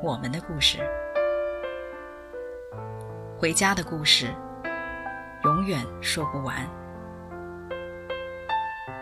[0.00, 0.78] 我们的故事，
[3.36, 4.28] 回家的故事，
[5.42, 6.54] 永远说不完。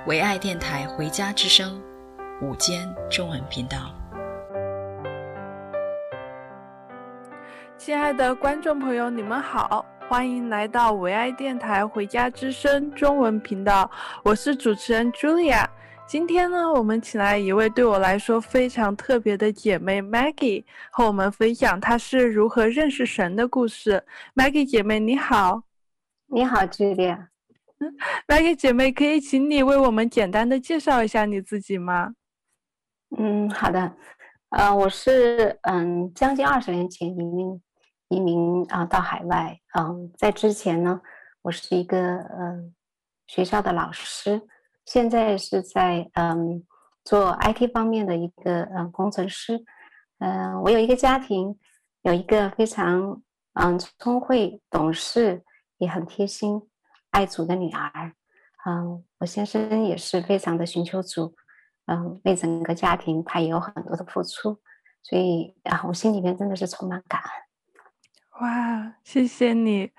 [0.07, 1.79] 唯爱电台《回家之声》
[2.47, 3.77] 午间中文频道，
[7.77, 13.91] 亲爱的观众朋友，你们好，欢迎来到唯爱电台《回家之声》中文频道，
[14.25, 15.67] 我是主持人 Julia。
[16.09, 24.05] 今天呢，我们请来一位对我来说非常特别的姐妹 Maggie，和我们分享她是如何认识神的故事。
[24.37, 25.65] Maggie 姐妹你好，
[26.27, 27.27] 你好，Julia。
[28.29, 32.15] Maggie 姐妹，可以请你为我们简单的介绍一下你自己吗？
[33.19, 33.97] 嗯，好的。
[34.51, 37.61] 呃，我是嗯，将近二十年前移民
[38.11, 39.59] 移民啊到海外。
[39.77, 41.01] 嗯，在之前呢，
[41.43, 42.73] 我是一个嗯
[43.27, 44.41] 学校的老师。
[44.87, 46.65] 现在是在嗯
[47.05, 49.63] 做 IT 方面的一个嗯工程师，
[50.21, 51.59] 嗯，我有一个家庭，
[52.03, 53.21] 有一个非常
[53.55, 55.45] 嗯聪慧、懂事，
[55.79, 56.63] 也很贴心、
[57.11, 58.13] 爱主的女儿，
[58.65, 61.35] 嗯，我先生也是非常的寻求主，
[61.87, 64.61] 嗯，为整个家庭他也有很多的付出，
[65.03, 67.31] 所以啊，我心里面真的是充满感恩。
[68.41, 69.91] 哇，谢谢你！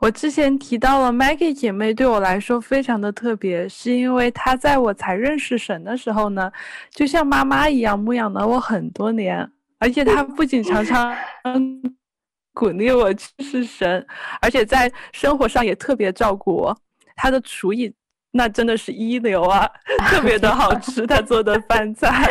[0.00, 6.50] 我之前提到了 Maggie 姐妹对我来说非常的特别，是因为她在我才认识神的时候呢，
[6.90, 9.46] 就像妈妈一样牧养了我很多年，
[9.78, 11.14] 而且她不仅常常
[12.54, 14.06] 鼓励我去认识神，
[14.40, 16.74] 而且在生活上也特别照顾我。
[17.14, 17.92] 她的厨艺
[18.30, 19.70] 那真的是一流啊，
[20.08, 22.26] 特别的好吃，她做的饭菜。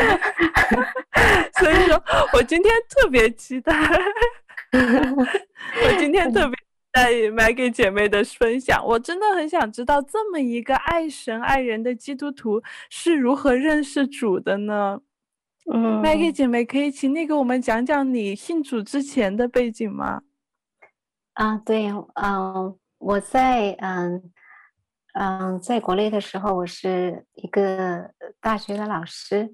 [1.60, 3.72] 所以说我今天特别期待。
[5.86, 6.58] 我今天特别
[6.94, 15.02] 在意 Maggie 姐妹的分享，我真的很想知道，这么一个爱神爱人的基督徒是如何认识主的呢？
[15.72, 20.22] 嗯，Maggie 姐妹可以请你给我们讲讲你信主之前的背景吗？
[21.34, 24.32] 啊，对，嗯，我在嗯
[25.14, 28.10] 嗯在国内的时候，我是一个
[28.40, 29.54] 大学的老师，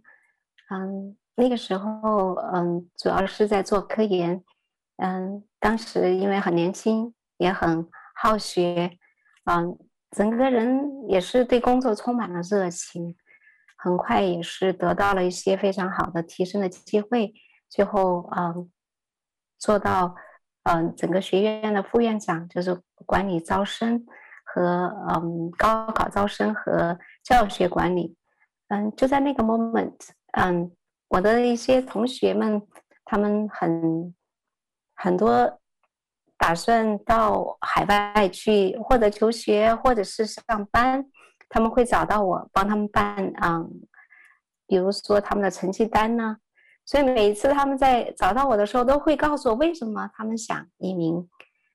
[0.69, 4.43] 嗯，那个时候嗯主要是在做科研。
[4.97, 8.97] 嗯，当时因为很年轻，也很好学，
[9.45, 9.77] 嗯，
[10.09, 13.15] 整个人也是对工作充满了热情，
[13.77, 17.31] 很快也是得到了一些非常好的提升的机会，
[17.69, 18.71] 最后嗯，
[19.59, 20.15] 做到
[20.63, 24.03] 嗯整个学院的副院长，就是管理招生
[24.43, 28.15] 和嗯高考招生和教学管理，
[28.69, 29.95] 嗯，就在那个 moment，
[30.31, 30.71] 嗯，
[31.09, 32.61] 我的一些同学们，
[33.05, 34.15] 他们很。
[34.97, 35.59] 很多
[36.37, 41.05] 打算到海外去，或者求学，或者是上班，
[41.47, 43.69] 他们会找到我帮他们办，嗯，
[44.67, 46.37] 比如说他们的成绩单呢。
[46.85, 51.27] 所以每一次他们在找到我的时候，都会告诉我为什么他们想移民，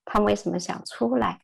[0.05, 1.39] 他们为什么想出来。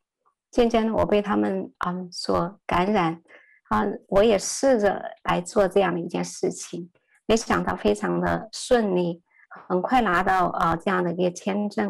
[0.51, 3.23] 渐渐的，我被他们嗯所感染，
[3.69, 6.91] 啊，我也试着来做这样的一件事情，
[7.27, 9.23] 没想到非常的顺利。
[9.49, 11.89] 很快拿到啊、呃、这样的一个签证，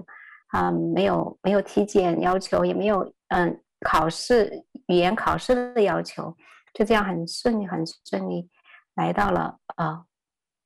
[0.49, 6.35] 啊、呃、没有没有体检要求，也没有嗯、考试语言考试的要求，
[6.73, 8.49] 就这样很顺利很顺利
[8.95, 10.05] 来到了啊、呃、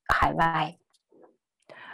[0.08, 0.76] 海外。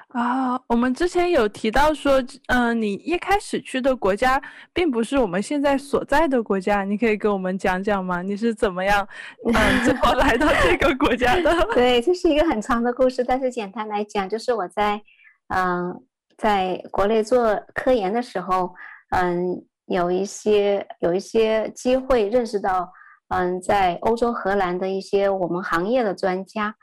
[0.08, 4.40] 啊，我们之前有提到说，嗯、你一开始去的国家
[4.72, 8.22] 并不是我们现在所在的国家，你可以给我们讲讲吗？
[8.22, 9.06] 你是怎么样，
[9.46, 11.52] 嗯，怎么来到这个国家的？
[11.74, 15.02] 对，这是一个很长的故事，但是简单来讲，就是我在，
[15.48, 16.02] 嗯、
[16.38, 18.74] 在国内做科研的时候，
[19.10, 22.90] 嗯，有一些有一些机会认识到，
[23.28, 26.74] 嗯，在欧洲荷兰的一些我们行业的专家。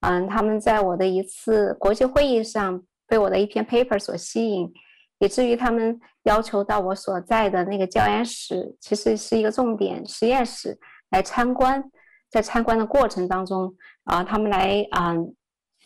[0.00, 4.70] 嗯，他们在我的一次国际会议上被我的一篇 paper 所吸引，
[5.18, 10.78] 以至于他们要求到我所在的那个教研室，其实是一个重点实验室
[11.10, 11.82] 来参观。
[12.30, 15.34] 在参观的过程当中，啊，他们来嗯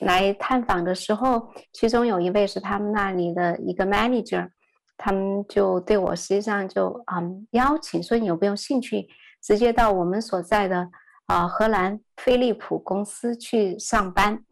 [0.01, 4.49] 来探访的时候，其中有一位是他们那里的一个 manager，
[4.97, 9.07] 他们就对我实际上就嗯邀请说，你有没有兴趣
[9.41, 10.91] 直接到我们所在的。
[11.27, 14.45] 啊，荷兰飞利浦公司去上班，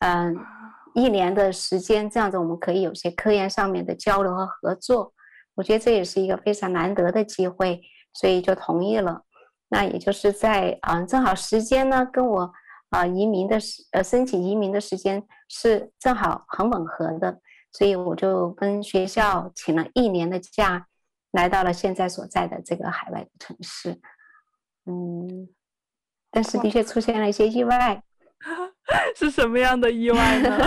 [0.00, 0.36] 嗯，
[0.94, 5.12] 一年的时间，这样子我们可以有些科研上面的交流和合作。
[5.54, 7.80] 我觉得这也是一个非常难得的机会，
[8.14, 9.22] 所以就同意了。
[9.68, 12.52] 那也就是在嗯，正好时间呢跟我
[12.90, 17.40] 啊移民的时呃申请移民的时间是正好很吻合的，
[17.72, 20.86] 所以我就跟学校请了一年的假，
[21.32, 24.00] 来到了现在所在的这个海外的城市。
[24.86, 25.48] 嗯，
[26.30, 28.02] 但是的确出现了一些意外。
[29.16, 30.58] 是什么样的意外呢？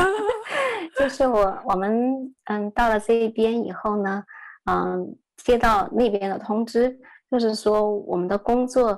[1.00, 4.24] 就是我我们嗯到了这一边以后呢。
[4.66, 7.00] 嗯，接到那边的通知，
[7.32, 8.90] 就是说我们的工作，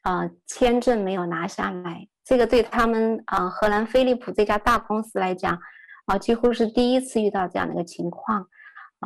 [0.00, 2.08] 啊、呃，签证没有拿下来。
[2.24, 5.52] 这个对他们啊、呃，荷兰飞利浦这家大公司来讲，
[6.06, 8.48] 啊、呃，几乎是第一次遇到这样的一个情况。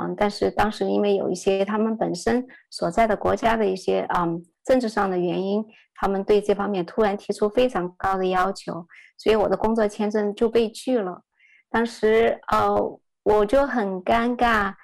[0.00, 5.64] 嗯，但是当时因为有一些他们本身所在的国家的一些嗯政治上的原因，
[5.94, 8.86] 他们对这方面突然提出非常高的要求，
[9.16, 11.22] 所以我的工作签证就被拒了。
[11.70, 12.76] 当时呃，
[13.22, 14.74] 我就很尴尬。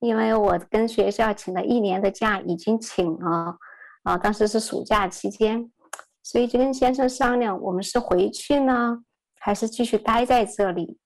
[0.00, 3.58] 因为我跟学校请了一年的假，已经请了，
[4.02, 5.70] 啊，当时是暑假期间，
[6.22, 9.04] 所以就跟先生商量，我们是回去呢，
[9.38, 10.98] 还是继续待在这里？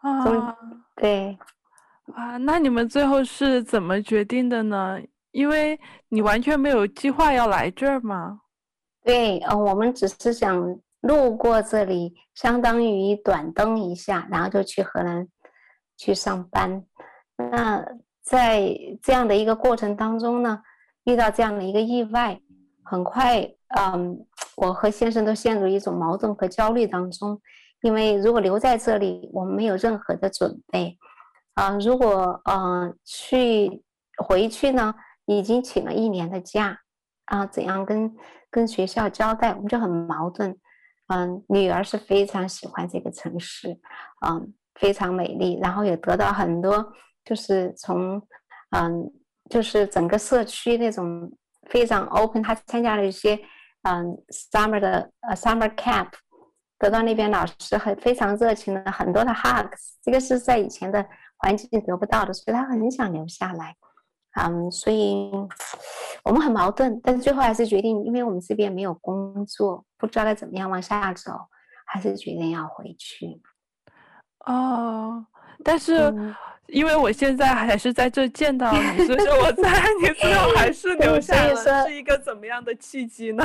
[0.00, 0.56] 啊，
[0.96, 1.38] 对，
[2.12, 5.00] 啊，那你们最后是怎么决定的呢？
[5.38, 8.40] 因为你完全没有计划要来这儿吗？
[9.04, 15.28] 对，呃，我们只是想路过这里，相当于短登一下，然后就去荷兰
[15.96, 16.84] 去上班。
[17.36, 17.86] 那
[18.20, 18.68] 在
[19.00, 20.60] 这样的一个过程当中呢，
[21.04, 22.40] 遇到这样的一个意外，
[22.82, 23.48] 很快，
[23.78, 24.26] 嗯，
[24.56, 27.40] 我和先生都陷入一种矛盾和焦虑当中，
[27.82, 30.98] 因为如果留在这里，我们没有任何的准备，
[31.54, 33.84] 啊，如果嗯去
[34.26, 34.92] 回去呢，
[35.28, 36.80] 已经请了一年的假，
[37.26, 38.16] 啊，怎样跟
[38.50, 40.56] 跟学校交代，我们就很矛盾，
[41.08, 43.78] 嗯，女儿是非常喜欢这个城市，
[44.26, 46.92] 嗯，非常美丽，然后也得到很多。
[47.24, 48.22] 就是从，
[48.70, 49.12] 嗯，
[49.50, 51.30] 就是整个社区那种
[51.68, 53.38] 非常 open，他参加了一些，
[53.82, 54.16] 嗯
[54.50, 56.08] ，summer 的呃 summer camp，
[56.78, 61.04] 得到那边老师很非常热情的很多的 hugs，这个是在以前的
[61.36, 63.76] 环境得不到的，所以他很想留下来，
[64.38, 65.30] 嗯，所以
[66.24, 71.32] 我们很矛盾，但是最后还是决定，因为我们这边没有工作，不知道该怎么样往下走，
[71.86, 73.40] 还是决定要回去。
[74.46, 75.26] 哦，
[75.64, 76.10] 但是。
[76.10, 76.34] 嗯
[76.68, 83.42] 因为我现在还是在这见到你，所以说我在 你最后还是留下了，是一个怎么样的契机呢？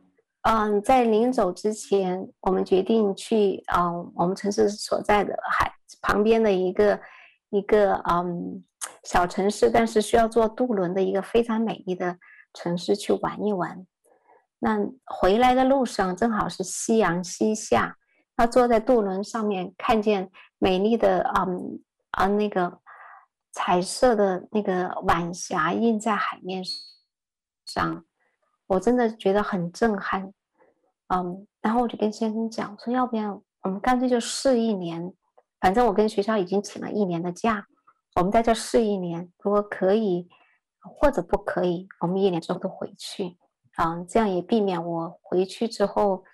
[0.44, 5.72] 嗯，在临走之前，我们决定去嗯，我们城市所在的海
[6.02, 7.00] 旁边的一个
[7.48, 8.62] 一个嗯
[9.06, 12.18] 小城市，但是需要坐渡轮的一个非常美丽的
[12.52, 13.86] 城市去玩一玩。
[14.58, 17.96] 那回来的路上正好是夕阳西下，
[18.36, 21.80] 他坐在渡轮上面，看见美丽的嗯。
[22.12, 22.80] 啊那个
[23.52, 26.64] 彩色的那个晚霞映在海面
[27.66, 28.06] 上，
[28.68, 30.32] 我真的觉得很震撼。
[31.08, 35.12] 嗯，然后我就跟先生讲说，要不要我们干脆就试一年，
[35.60, 37.66] 反正我跟学校已经请了一年的假，
[38.16, 40.26] 我们在这试一年，如果可以
[40.80, 43.36] 或者不可以，我们一年之后都回去。
[43.76, 46.24] 嗯，这样也避免我回去之后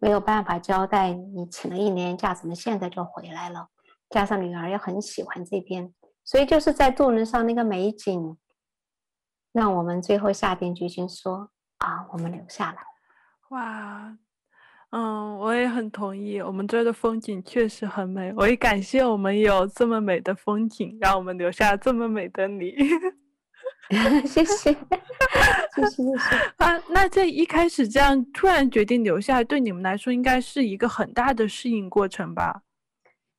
[0.00, 3.68] 没有办法交代你请了一年假，怎么现在就回来了。
[4.10, 8.36] 加上女儿也很喜欢这边，所以就是在渡轮上那个美景，
[9.50, 12.82] 让我们最后下定决心说啊，我们留下来。
[13.48, 14.18] 哇，
[14.96, 18.32] 嗯，我也很同意，我们这儿的风景确实很美。
[18.36, 22.72] 我也感谢我们有这么美的风景，让我们留下这么美的你。
[24.24, 24.74] 谢谢，谢谢，
[25.90, 26.36] 谢谢。
[26.58, 32.62] 啊，那这一开始这样突然决定留下来，对你们来说应该是一个很大的适应过程吧？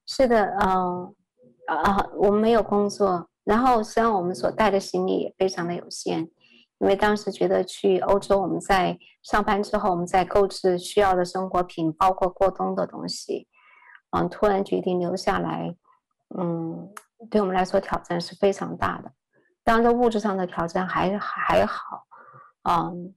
[0.06, 1.16] 是的，嗯，
[1.68, 6.30] 啊，我们没有工作，然后虽然我们所带的行李也非常的有限，
[6.86, 13.48] 因为当时觉得去欧洲，我们在上班之后，我们在购置需要的生活品，包括过冬的东西，
[14.12, 15.76] 嗯，突然决定留下来，
[16.38, 16.88] 嗯，
[17.32, 19.12] 对我们来说挑战是非常大的。
[19.64, 22.06] 当然，物质上的挑战还还好，
[22.70, 23.16] 嗯，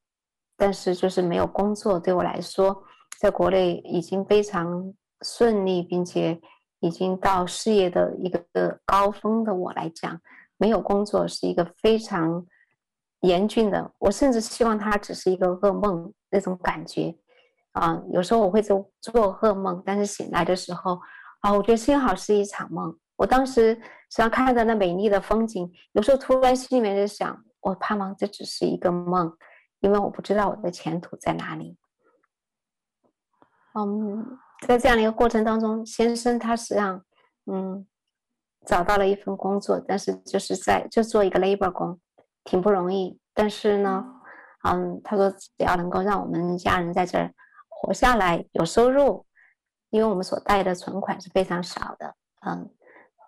[0.56, 2.82] 但是就是没有工作，对我来说，
[3.20, 6.40] 在国内已经非常顺利，并且。
[6.80, 8.40] 已经到事业的一个
[8.86, 10.16] 高峰的我来讲，
[10.58, 12.46] 没有工作是一个非常
[13.20, 13.92] 严峻的。
[13.98, 17.14] 我甚至希望它只是一个噩梦那种感觉
[17.72, 18.02] 啊。
[18.10, 21.00] 有时候我会做做噩梦，但是醒来的时候
[21.40, 22.96] 啊，我觉得幸好是一场梦。
[23.16, 29.36] 我当时实际上看着那美丽的风景，有时候突然心里面就想，我盼望这只是一个梦，
[29.80, 31.76] 因为我不知道我的前途在哪里。
[33.74, 34.38] 嗯。
[34.66, 37.04] 在这样的一个过程当中，先生他实际上，
[37.46, 37.86] 嗯，
[38.66, 42.00] 找到了一份工作，但是就是在就做一个 labor 工，
[42.48, 43.20] 挺不容易。
[43.34, 44.04] 但是呢，
[44.64, 47.30] 嗯，他说只要能够让我们家人在这儿
[47.68, 49.26] 活下来，有收入，
[49.90, 52.14] 因为我们所带的存款是非常少的，
[52.46, 52.70] 嗯，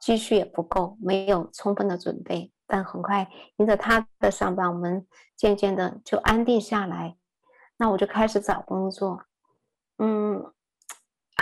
[0.00, 2.50] 积蓄也不够，没有充分的准备。
[2.66, 7.16] 但很快，因着他的上班，我们渐渐的就安定下来。
[7.76, 9.24] 那我就开始找工作，
[9.98, 10.50] 嗯。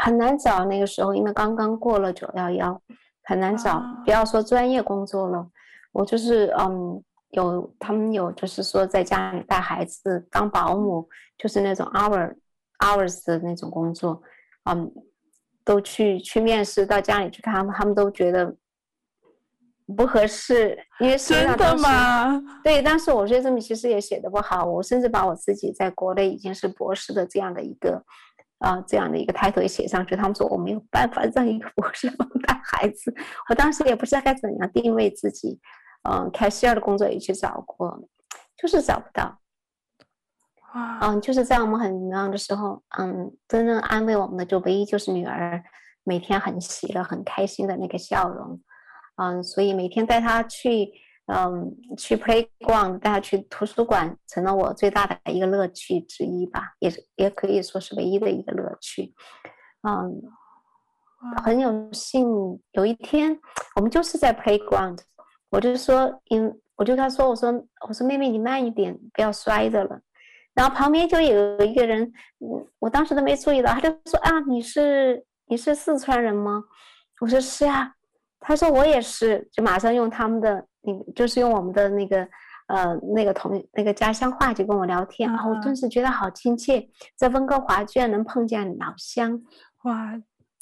[0.00, 2.80] 很难找那个时候，因为刚刚过了九幺幺，
[3.24, 3.82] 很难找。
[4.04, 5.50] 不要说专业工作了，
[5.90, 12.34] 我就是嗯，有他们有就是说在家里带孩子当保姆，就是那种 hour
[12.78, 14.22] hours 的那种工作，
[14.64, 14.90] 嗯，
[15.64, 18.56] 都去去面试到家里去看他们，他们都觉得
[19.96, 22.42] 不合适，因为真的吗？
[22.64, 28.04] 对，但是我觉得这么其实也写的不好，我甚至把我自己在国内已经是博士的这样的一个。
[28.58, 33.14] 啊，这样的一个抬头也写上去，他们说我没有办法让一个 博士帮带孩子。
[33.48, 35.60] 我当时也不知道该怎样定位自己，
[36.02, 38.02] 嗯，开西二的工作也去找过，
[38.56, 39.38] 就是找不到。
[40.74, 45.62] 哇嗯，就是在我们很迷茫的时候，嗯，真正安慰我们的就唯一就是女儿
[46.04, 48.60] 每天很喜乐、很开心的那个笑容，
[49.16, 50.92] 嗯，所以每天带她去。
[51.30, 59.14] 嗯，去 playground 带她去图书馆，成了我最大的一个乐趣之一吧，也是也可以说是唯一的一个乐趣。
[59.86, 60.22] 嗯，
[61.44, 62.26] 很有幸
[62.72, 63.38] 有一天，
[63.76, 65.00] 我们就是在 playground，
[65.50, 67.52] 我就说，因我就跟他说，我说
[67.88, 70.00] 我说妹妹你慢一点，不要摔着了。
[70.54, 72.02] 然后旁边就有一个人，
[72.40, 76.64] 嗯，我当时都没注意到，他就说啊，你是你是四川人吗？
[77.20, 77.92] 我说是啊。
[78.40, 80.64] 他说我也是，就马上用他们的。
[80.80, 82.26] 你就是用我们的那个，
[82.68, 89.42] 呃，那个同那个家乡话就跟我聊天，然后我顿时觉得好亲切，在温哥华居然能碰见老乡，
[89.82, 90.12] 哇，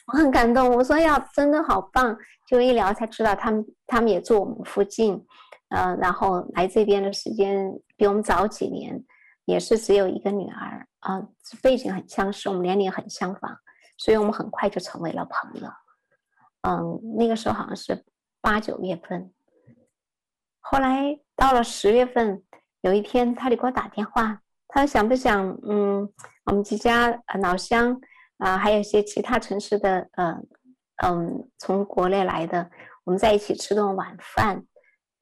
[0.07, 0.75] 我很感动。
[0.75, 2.17] 我说呀，真的好棒！
[2.47, 5.25] 就一聊才知道他们他们也住我们附近，
[5.71, 9.05] 呃，然后来这边的时间比我们早几年，
[9.47, 11.27] 也是只有一个女儿啊，
[11.61, 13.59] 背景很相似，我们年龄很相仿，
[13.99, 15.69] 所以我们很快就成为了朋友。
[16.63, 18.05] 嗯，那个时候好像是
[18.41, 19.33] 八九月份。
[20.61, 22.43] 后来到了十月份，
[22.81, 26.09] 有一天他就给我打电话，他说想不想，嗯，
[26.45, 28.01] 我们几家老乡
[28.39, 30.39] 啊、呃，还有一些其他城市的，呃，
[31.05, 32.71] 嗯，从国内来的，
[33.05, 34.65] 我们在一起吃顿晚饭，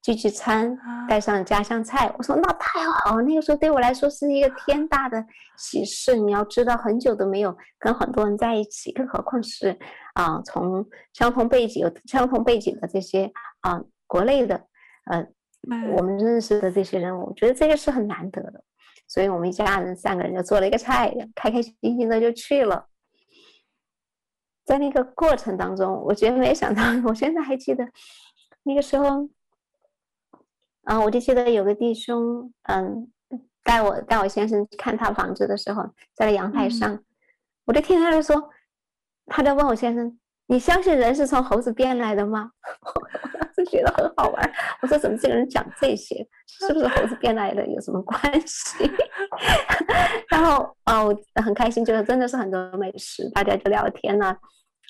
[0.03, 0.79] 聚聚餐，
[1.09, 2.13] 带上家乡菜。
[2.19, 5.25] 我说那太好，那个时候对我来说是一个天大的
[5.57, 6.17] 喜事。
[6.17, 9.71] 你要知道，很久都没有跟很多人在一起，更何况是
[10.15, 13.31] 啊、呃，从相同背景、有相同背景的这些
[13.61, 14.61] 啊、呃，国内的。
[15.05, 15.27] 呃，
[15.97, 18.65] 我们认识的这些人，我觉得这个是很难得的，
[19.07, 22.87] 所以我们一家人三个人就做了一个菜，开开心心的就去了。
[24.65, 27.87] 在那个过程当中，我觉得没想到， 我现在还记得
[28.63, 29.29] 那个时候，
[30.85, 33.11] 啊，我就记得有个弟兄，嗯，
[33.63, 35.83] 带我带我先生去看他房子的时候，
[36.15, 37.05] 在阳台上，嗯、
[37.67, 38.51] 我就听他就说，
[39.27, 40.19] 他在问我先生。
[40.47, 42.51] 你相信人是从猴子变来的吗？
[43.67, 44.53] 觉得很好玩。
[44.83, 48.91] 我说怎么这个人讲这些，是不是猴子变来的有什么关系？
[50.29, 54.37] 然后哦，我很开心，就是真的是很多美食，大家就聊天了。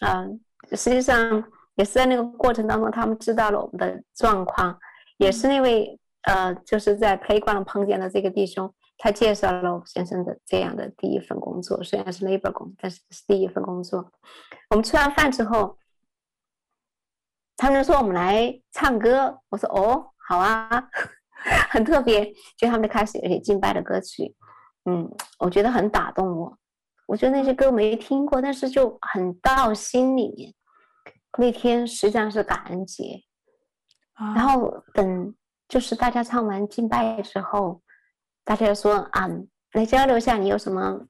[0.00, 0.40] 嗯，
[0.73, 1.45] 实际上
[1.76, 4.78] 也是在那个过程当中，他们知道了我们的状况，
[5.19, 8.73] 也是那位呃，就是在 play 逛碰见的这个弟兄。
[8.97, 14.09] 他介绍了我先生的这样的第一份工作，虽然是 labor 工，但是是第一份工作。
[14.71, 15.76] 我们吃完饭之后，
[17.57, 20.69] 他们说我们来唱歌，我说哦，好啊，
[21.71, 22.25] 很特别。
[22.57, 24.35] 就他们就开始有些敬拜的歌曲，
[24.85, 25.09] 嗯，
[25.39, 26.59] 我觉得很打动我。
[27.07, 30.55] 我觉得那些歌没听过，但是就很到心里面。
[31.37, 33.21] 那天实际上是感恩节，
[34.35, 35.35] 然后等
[35.69, 37.83] 就是大家唱完敬拜之后。
[38.45, 39.29] 大家说啊，
[39.73, 41.01] 来交流一下，你有什么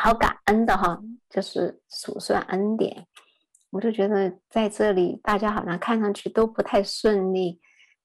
[0.00, 0.98] 好感恩的哈？
[1.28, 3.06] 就是数算恩典。
[3.72, 7.58] 我就觉得在这里，大家好像看上去都不太顺利。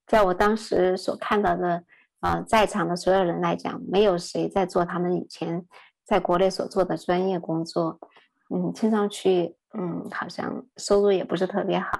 [0.06, 1.84] 在我当时所看到的，
[2.20, 5.62] 呃，在场的所有人来讲，没有谁在做他们以前
[6.04, 8.00] 在国内所做的专业工作。
[8.48, 11.90] 嗯，听上去，嗯，好像收入也不是特别好。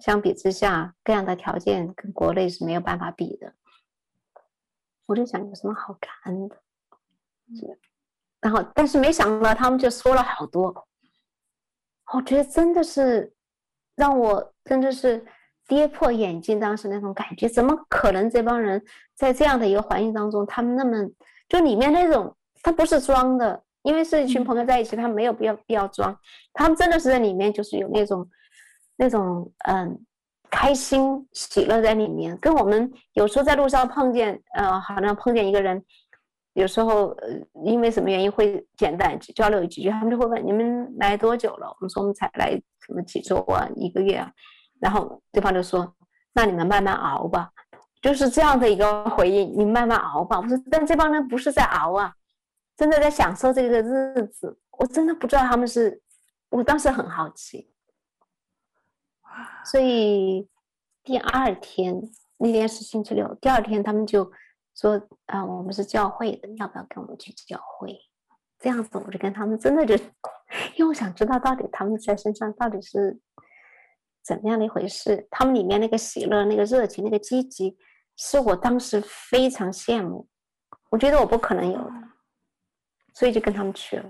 [0.00, 3.52] 相比之下，各样的条件跟国内是没有办法比的。
[5.04, 6.56] 我就想有什么好感恩的，
[8.40, 10.88] 然后但是没想到他们就说了好多，
[12.12, 13.32] 我觉得真的是
[13.96, 15.24] 让我真的是
[15.66, 18.84] 跌破眼镜，当时那种感觉，怎么可能这帮人
[19.14, 21.08] 在这样的一个环境当中，他们那么
[21.48, 26.16] 就里面那种他不是装的，因为是一群朋友在一起，他没有必要必要装，
[26.52, 28.28] 他们真的是在里面就是有那种
[28.96, 29.98] 那种嗯
[30.50, 35.82] 开心喜乐在里面，跟我们有时候在路上碰见呃，好像碰见一个人，
[36.54, 37.28] 有时候呃
[37.64, 41.68] 因为什么原因会简单交流几句，他们就会问你们来多久了？
[41.68, 44.32] 我们说我们才来什么几周啊，一个月啊，
[44.80, 45.94] 然后对方就说
[46.32, 47.50] 那你们慢慢熬吧，
[48.02, 50.40] 就是这样的一个回应，你慢慢熬吧。
[50.40, 52.12] 我说但这帮人不是在熬啊。
[52.76, 56.02] 真的在享受这个日子，我真的不知道他们是，
[56.48, 57.70] 我当时很好奇，
[59.64, 60.48] 所以
[61.04, 61.94] 第二天
[62.36, 64.28] 那天是星期六，第二天他们就
[64.74, 67.96] 说啊，我们是教会的，要不要跟我们去教会？
[68.58, 69.94] 这样子我就跟他们真的就，
[70.76, 73.20] 因为我想知道到底他们在身上到底是
[74.22, 77.76] 怎么样的一回事，他们里面那个喜乐、那个热情、那个积极，
[78.16, 80.26] 是我当时非常羡慕，
[80.90, 81.92] 我觉得我不可能有的。
[83.12, 84.04] 所以就跟他们去了，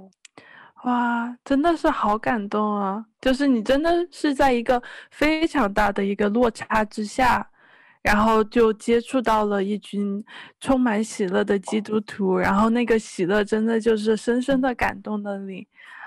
[0.85, 3.05] 哇，真的是好感动啊！
[3.21, 7.47] 就是你真的是在一个非常大的一个落差之下，
[8.05, 10.23] 然后就接触到了一群
[10.61, 15.67] 充满喜乐的基督徒，然后那个喜乐真的就是深深的感动了你。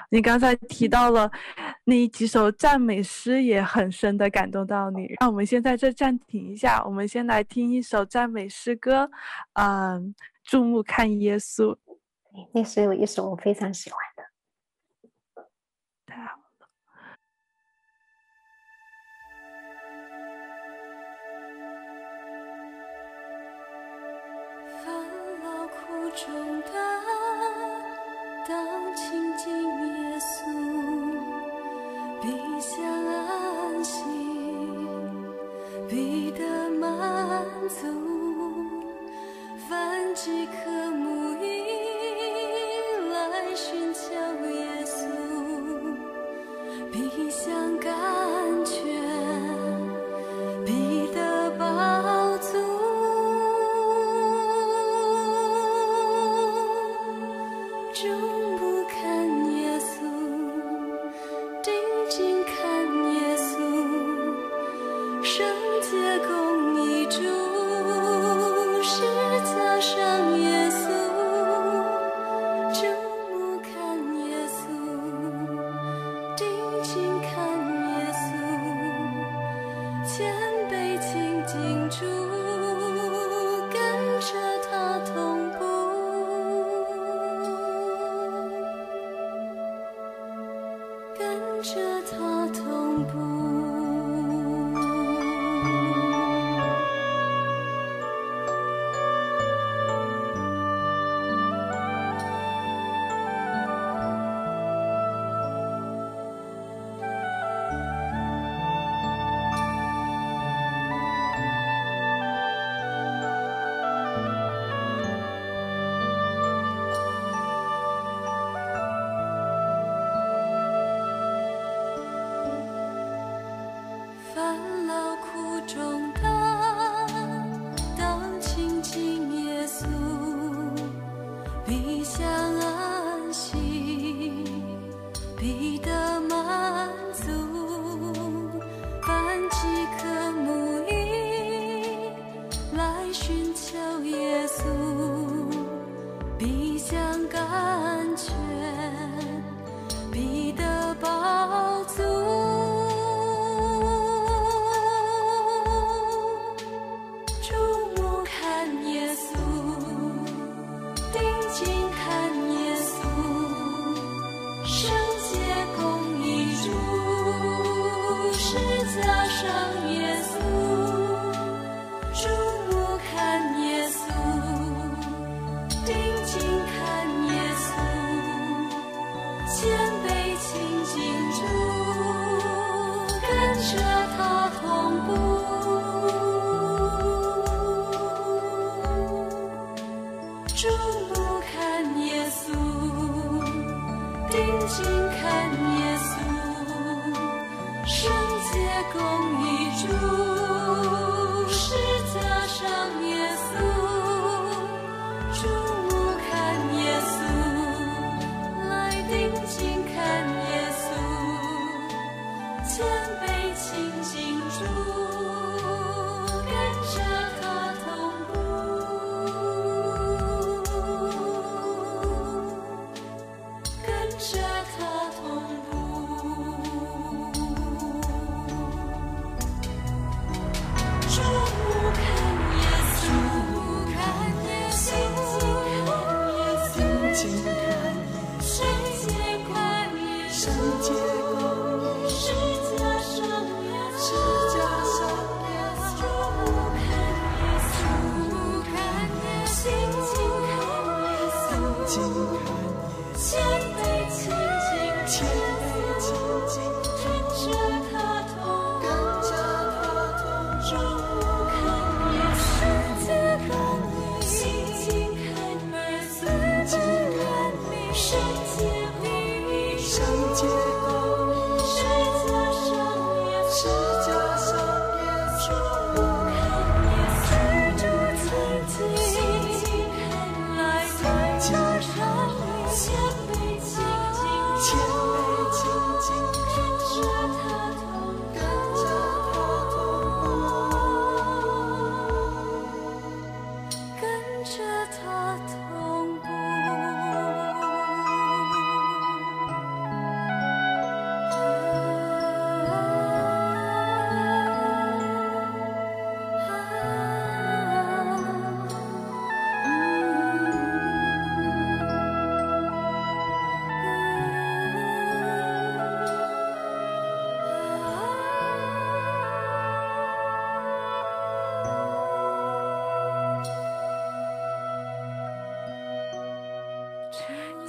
[0.09, 1.29] 你刚才提到了
[1.83, 5.07] 那几首赞美诗，也很深的感动到你。
[5.19, 9.09] 让我们先在这暂停一下，我们先来听一首赞美诗歌，
[9.53, 11.75] 嗯，注目看耶稣。
[12.53, 13.99] 那是有一首我非常喜欢
[47.27, 48.16] 你想。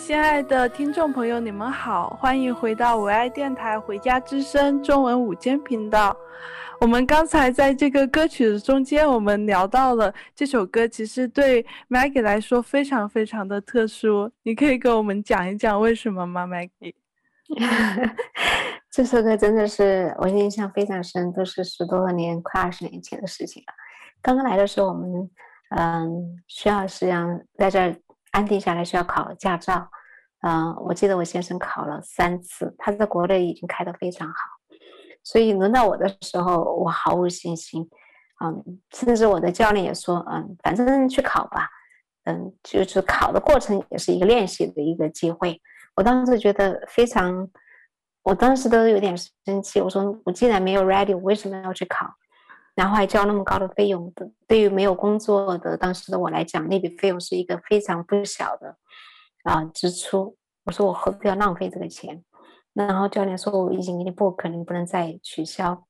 [0.08, 6.16] 亲爱的听众朋友，你们好，欢迎回到唯爱电台《回家之声》中文午间频道。
[6.80, 14.32] 我们刚才在这个歌曲的中间，我们聊到了这首歌，其实对 Maggie 来说非常非常的特殊。
[14.44, 16.94] 你可以跟我们讲一讲为什么吗，Maggie？
[18.90, 23.74] 这首歌真的是我印象非常深，都是十多年、快二十年前的事情了。
[24.22, 25.30] 刚刚来的时候，我们
[25.76, 27.94] 嗯需要实际上在这儿
[28.30, 29.86] 安定下来，需要考驾照。
[30.40, 34.34] 嗯，我记得我先生考了三次，他在国内已经开得非常好。
[35.24, 37.88] 所以轮到我的时候，我毫无信心，
[38.42, 41.68] 嗯，甚至我的教练也说，嗯，反正去考吧，
[42.24, 45.60] 嗯，就是考的过程也是一个练习的一个机会。
[45.96, 47.48] 我当时觉得非常，
[48.22, 52.06] 我当时都有点生气，我说我既然没有 ready，我为什么要去考？
[52.74, 54.12] 然后还交那么高的费用，
[54.46, 58.76] 对于没有工作的当时的我来讲，那笔费用是一个非常不小的
[59.44, 60.36] 啊支出。
[60.64, 62.24] 我说我何必要浪费这个钱？
[62.74, 65.86] 然后教练说：“我已经给你 book，肯定不能再取消。”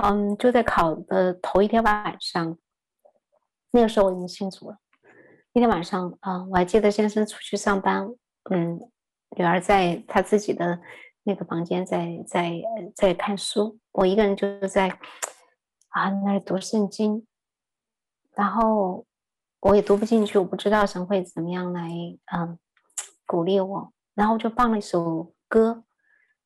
[0.00, 2.56] 嗯，就在考的头一天晚上，
[3.72, 4.78] 那个时候我已经信主了。
[5.52, 8.08] 那天晚上，啊，我还记得先生出去上班，
[8.50, 8.78] 嗯，
[9.36, 10.80] 女儿在她自己的
[11.24, 12.62] 那个房间在在
[12.94, 14.88] 在看书，我一个人就在
[15.88, 17.26] 啊那儿读圣经，
[18.34, 19.04] 然后
[19.60, 21.88] 我也读不进去，我不知道神会怎么样来
[22.32, 22.58] 嗯
[23.32, 25.84] 鼓励我，然后就放了一首歌。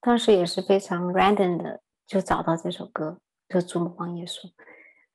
[0.01, 3.19] 当时也是非常 random 的，就找到这首歌，
[3.49, 4.43] 就《注目光耶稣》。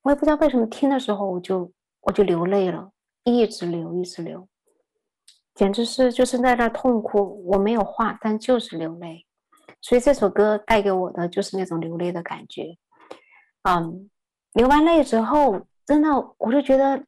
[0.02, 2.92] 我也不知道为什么听的时候我就我就流泪了，
[3.24, 4.50] 一直流，一直流，
[5.56, 7.42] 简直是就是在那痛哭。
[7.48, 9.26] 我没有话，但就是流泪。
[9.80, 12.78] 所以这首歌带给我的就是那种流泪的感觉。
[13.64, 14.10] 嗯，
[14.52, 17.06] 流完泪之后，真的我就觉得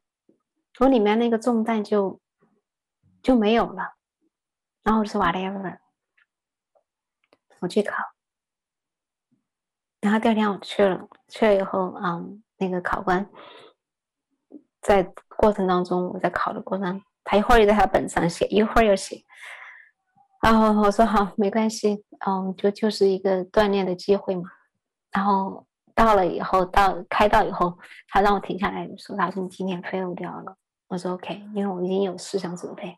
[0.80, 2.18] 我里面那个重担就
[3.22, 3.92] 就没有了，
[4.84, 5.78] 然后就说 whatever。
[7.60, 7.96] 我去考，
[10.00, 13.26] 然后第二天我去了，去了以后，嗯，那个考官
[14.82, 15.02] 在
[15.38, 19.24] 过程当中，我在考的过程，他一会儿又在他本上写，一会儿又写，
[20.42, 24.50] 然后我说好，没关系，嗯，就就是一个锻炼的机会嘛。
[25.10, 30.58] 然后到了以后，到开到以后，他让我停下来说，他说你今天 fail 掉了。
[30.94, 32.96] 我说 OK，因为我已经有思想准备。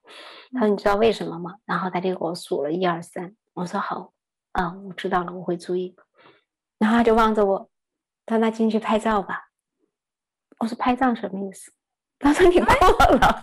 [0.52, 1.54] 他说你知道为什么吗？
[1.64, 3.34] 然后他就给我数了一二三。
[3.54, 4.12] 我说好。
[4.52, 5.96] 啊、嗯，我知道了，我会注意。
[6.78, 7.70] 然后他就望着我，
[8.26, 9.48] 他那进去拍照吧。
[10.58, 11.72] 我说拍照什么意思？
[12.18, 13.42] 他说你过了。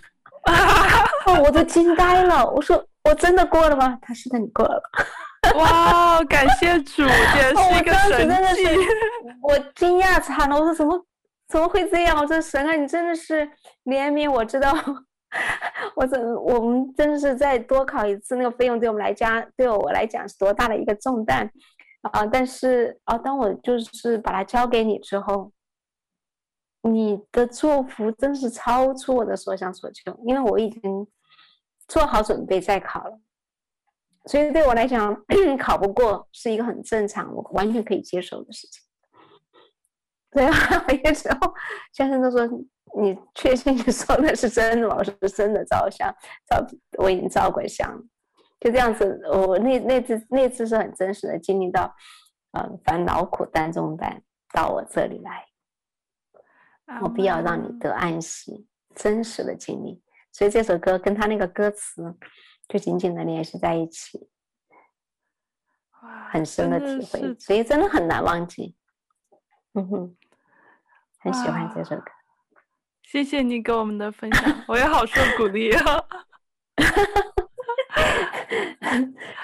[1.41, 2.47] 我都惊呆了。
[2.51, 3.97] 我说我真的过了吗？
[4.03, 4.83] 他说的你过了。
[5.55, 7.01] 哇，感谢主，
[7.35, 8.67] 也是一个神迹。
[9.41, 10.55] 我惊讶惨了。
[10.55, 11.03] 我说怎么
[11.53, 12.17] 怎么会这样？
[12.19, 13.47] 我说神啊，你真的是
[13.85, 14.73] 怜悯我，知道。
[15.95, 21.47] 我怎我们真的是再多考一次，那个费用对我们来讲，对我来讲是多大的一个重担
[22.01, 22.25] 啊！
[22.25, 25.51] 但是啊，当我就是把它交给你之后，
[26.81, 31.07] 你的祝福真是超出我的所想所求，因为我已经
[31.87, 33.19] 做好准备再考了，
[34.25, 35.23] 所以对我来讲，
[35.59, 38.83] 考不过是一个很正常，我完全可以接受的事情。
[40.33, 40.53] 对啊，
[41.03, 41.53] 有时候
[41.91, 42.47] 先生都说。
[42.95, 44.95] 你确信你说的是真的吗？
[44.99, 46.15] 我说是真的照相，
[46.47, 46.63] 照
[46.99, 47.91] 我已经照过相，
[48.59, 49.19] 就这样子。
[49.33, 51.91] 我那那次那次是很真实的经历到，
[52.51, 54.21] 嗯，凡劳苦担重担
[54.53, 55.43] 到我这里来，
[57.01, 59.99] 我必要让你得安息，真实的经历。
[60.31, 62.15] 所以这首歌跟他那个歌词
[62.67, 64.29] 就紧紧的联系在一起，
[66.29, 68.75] 很深的体会，所以真的很难忘记。
[69.73, 70.15] 嗯哼，
[71.23, 72.03] 很喜欢这首歌。
[73.03, 76.03] 谢谢你给我们的分享，我也好受 鼓励啊！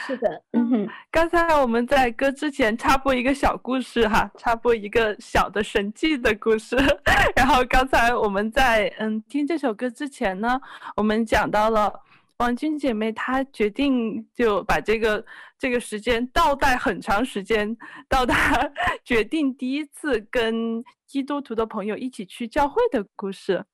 [0.06, 6.76] 是的，嗯，刚才我们在歌之前插播一个小故事哈，插播一个小的神迹的故事。
[7.36, 10.60] 然后刚才我们在嗯听这首歌之前呢，
[10.98, 11.94] 我们讲到了
[12.39, 15.23] 王军姐妹她决定就把这个
[15.58, 17.78] 这个时间倒带很长时间，
[18.10, 18.69] 到她
[19.06, 20.84] 决定第一次跟。
[21.10, 23.65] 基督徒的朋友一起去教会的故事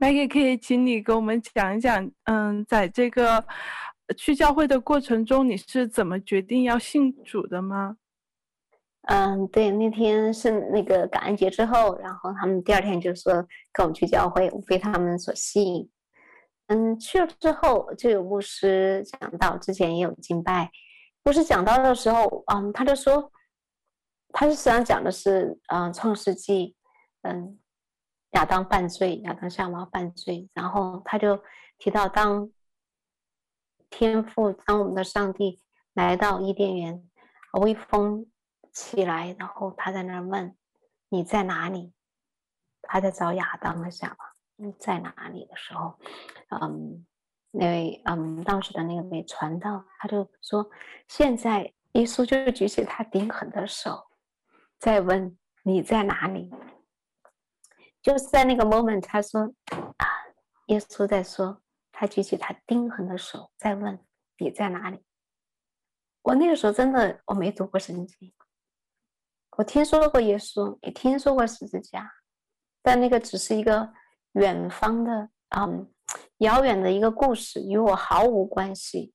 [0.00, 3.46] 麦姐可以请你给我们讲一讲，嗯，在这个
[4.16, 7.96] 去教会的过程中，你是怎么决定要信主的吗？
[9.02, 13.34] 嗯，对，那天是那个感恩节之后，然后他们第二天就说
[13.72, 15.88] 跟我们去教会，我被他们所吸引。
[16.68, 20.70] 嗯，去了之后就有牧师讲到，之前也有敬拜，
[21.22, 23.30] 牧师讲到的时候，嗯，他就说。
[24.30, 26.76] 他是实际上讲的是，嗯、创世纪，
[27.22, 27.58] 嗯，
[28.32, 31.42] 亚当犯罪，亚当夏娃犯罪，然后他就
[31.78, 32.50] 提到当
[33.88, 35.62] 天父，当我们的上帝
[35.94, 37.08] 来到伊甸园，
[37.58, 38.30] 微风
[38.70, 40.54] 起来，然后他在那儿问
[41.08, 41.94] ：“你在哪里？”
[42.82, 44.27] 他在找亚当的夏娃，
[44.78, 45.98] 在哪里的时候，
[46.60, 47.06] 嗯，
[47.50, 50.68] 那位嗯当时的那个位传道，他就说
[51.08, 54.08] ：“现在耶稣就举起他钉痕的手，
[54.78, 56.50] 在问你在哪里。”
[58.02, 59.42] 就是在那个 moment，他说
[59.98, 60.06] ：“啊，
[60.66, 63.98] 耶稣在说，他举起他钉痕的手，在问
[64.38, 65.04] 你在哪里。”
[66.22, 68.32] 我那个时候真的我没读过圣经，
[69.56, 72.12] 我听说过耶稣，也听说过十字架。
[72.82, 73.92] 但那个只是一个
[74.38, 75.86] 远方的，嗯，
[76.38, 79.12] 遥远的一个故事，与我毫无关系。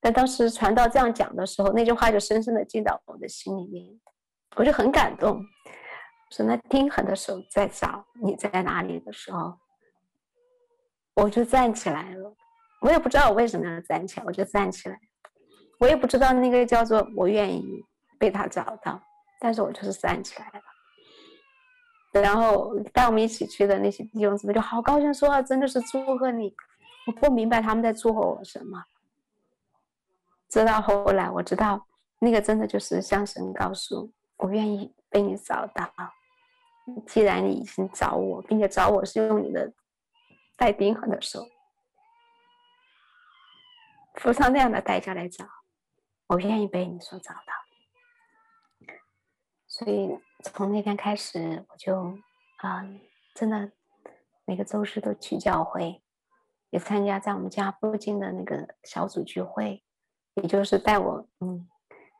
[0.00, 3.84] 但当时传道这样讲的时候，那句话就深深的进到我的心里面，
[4.56, 5.44] 我就很感动。
[6.30, 9.58] 说那钉痕的手在找你在哪里的时候，
[11.14, 12.34] 我就站起来了。
[12.82, 15.00] 我也不知道我为什么要站起来，我就站起来。
[15.80, 17.82] 我也不知道那个叫做我愿意
[18.18, 19.00] 被他找到，
[19.40, 20.67] 但是我就是站起来了。
[22.10, 26.54] 然后带我们一起去的那些弟兄姊妹就好高兴，说啊：“真的是祝贺你！”
[27.06, 28.82] 我不明白他们在祝贺我什么。
[30.48, 31.86] 直到后来，我知道
[32.18, 35.92] 那个真的就是向神告诉我，愿意被你找到。
[37.06, 39.70] 既然你已经找我，并且找我是用你的
[40.56, 41.46] 带钉痕的手，
[44.14, 45.44] 付上那样的代价来找，
[46.28, 48.96] 我愿意被你所找到。
[49.66, 50.18] 所以。
[50.44, 52.16] 从那天开始，我就
[52.58, 52.84] 啊、
[53.34, 53.72] 真的
[54.44, 56.00] 每个周日都去教会，
[56.70, 59.82] 也参加在我们家附近的那个小组聚会，
[60.34, 61.68] 也就是带我嗯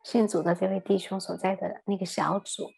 [0.03, 2.69] 信主的这位弟兄所在的那个小组，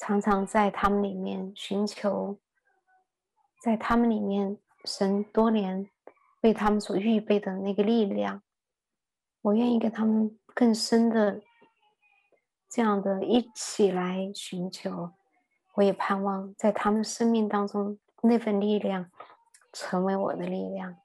[0.00, 2.40] 常常在他们里面寻求，
[3.62, 5.88] 在他们里面神多年
[6.40, 8.42] 为他们所预备的那个力量，
[9.42, 11.40] 我愿意跟他们更深的。
[12.72, 15.12] 这样的一起来寻求，
[15.74, 19.10] 我也盼望在他们生命当中那份力量
[19.74, 20.96] 成为我的力量。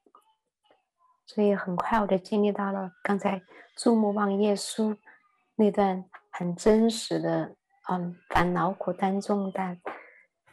[1.25, 3.41] 所以很快我就经历到了刚才
[3.75, 4.97] 注目望耶稣
[5.55, 7.57] 那段很真实的，
[7.89, 9.81] 嗯，烦恼苦担重担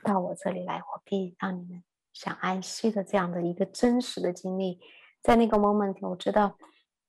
[0.02, 4.80] 到我这里来，我必让你们享安息的这样的一个真实的经历。
[5.22, 6.58] 在那个 moment，我知道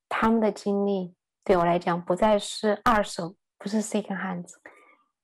[0.08, 3.36] 他们的经历对我来讲不再是二手。
[3.58, 4.48] 不是 second hand，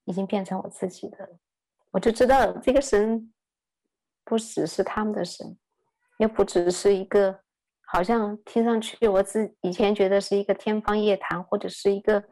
[0.06, 1.38] 已经变成我自己的。
[1.91, 3.34] 我就知道这个神
[4.24, 5.58] 不只是他们的神，
[6.17, 7.41] 也不只是一个
[7.82, 12.24] 好像听上去我自以前觉得是一个天方夜谭，或者是一个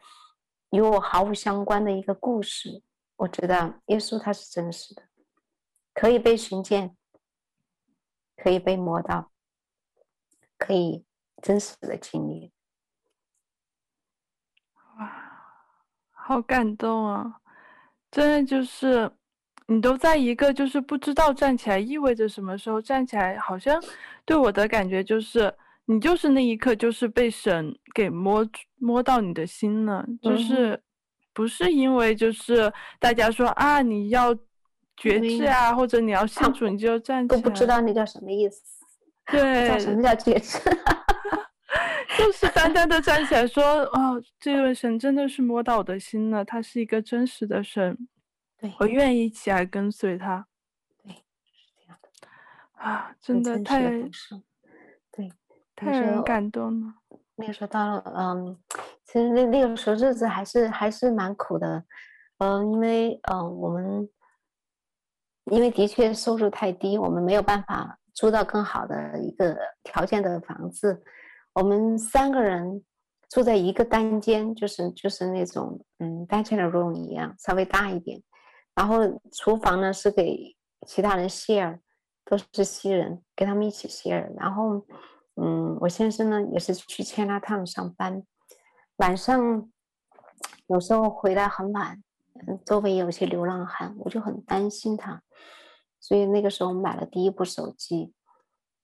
[0.72, 2.82] 与我毫无相关的一个故事。
[3.18, 5.04] 我知道耶稣他是真实的，
[5.94, 6.96] 可以被寻见，
[8.38, 9.32] 可以被摸到，
[10.58, 11.06] 可以
[11.42, 12.54] 真实的经历。
[16.30, 17.26] 好感动啊！
[18.12, 19.10] 真的就是，
[19.66, 23.82] 你都在一个就是不知道站起来意味着什么时候站起来，好像
[24.26, 25.52] 对我的感觉就是，
[25.86, 30.80] 你就是那一刻就是被神给摸摸到你的心了，就是
[31.34, 34.32] 不是因为就是大家说啊你要
[34.98, 38.62] 决志啊，或者你要信主你就站起来，都不知道那叫什么意思，
[39.32, 40.60] 对，叫什么叫决志。
[42.20, 43.64] 就是单单的站起来说
[43.96, 47.98] ：“哦，这位神真的是摸到我的心了，他是一个真实的神，
[48.58, 50.46] 对，我愿意起来跟随他。”
[51.02, 52.10] 对，是这样的
[52.74, 53.90] 啊，真的太，
[55.12, 55.32] 对，
[55.76, 56.94] 太让人感动了。
[57.36, 58.60] 那个时候到了，嗯，
[59.06, 61.86] 其实那那个时候日子还是还是蛮苦的，
[62.40, 64.10] 嗯，因为嗯我们
[65.46, 71.02] 因为的确收入太低，我们没有办法租到更好的一个条件的房子。
[71.60, 72.86] 我们三个人
[73.30, 78.24] 住在一个单间，就是就是那种嗯单间的 room 一样，稍微大一点。
[78.74, 79.00] 然后
[79.34, 80.56] 厨房呢是给
[80.88, 81.80] 其他人 share，
[82.24, 84.34] 都是西人，跟他们一起 share。
[84.38, 84.86] 然后
[85.36, 88.24] 嗯，我先生呢也是去 Chinatown 上班，
[88.96, 89.70] 晚上
[90.68, 92.02] 有时候回来很晚，
[92.48, 95.22] 嗯，周围有些流浪汉，我就很担心他。
[96.00, 98.14] 所以那个时候我买了第一部手机，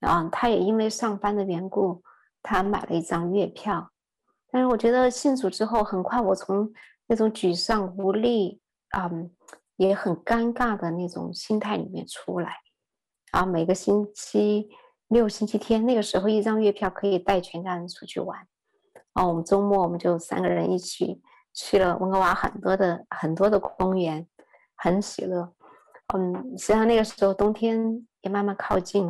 [0.02, 2.04] 啊，他也因为上班的缘故。
[2.48, 3.90] 他买了一张月票，
[4.52, 6.72] 但是我觉得信主之后，很快我从
[7.08, 8.62] 那种沮丧无力，
[8.96, 9.32] 嗯，
[9.78, 12.58] 也很尴尬的那种心态里面出来。
[13.32, 14.70] 啊，每个星期
[15.08, 18.48] 六、星期天，那个时候一张月票可以带全家人出去玩。
[19.14, 21.20] 啊，我们周末我们就三个人一起
[21.52, 24.28] 去了温哥华很多的很多的公园，
[24.76, 25.52] 很喜乐。
[26.14, 29.06] 嗯，实际上那个时候冬天也慢慢靠近，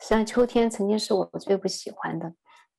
[0.00, 2.34] 实际上秋天曾经是我最不喜欢的。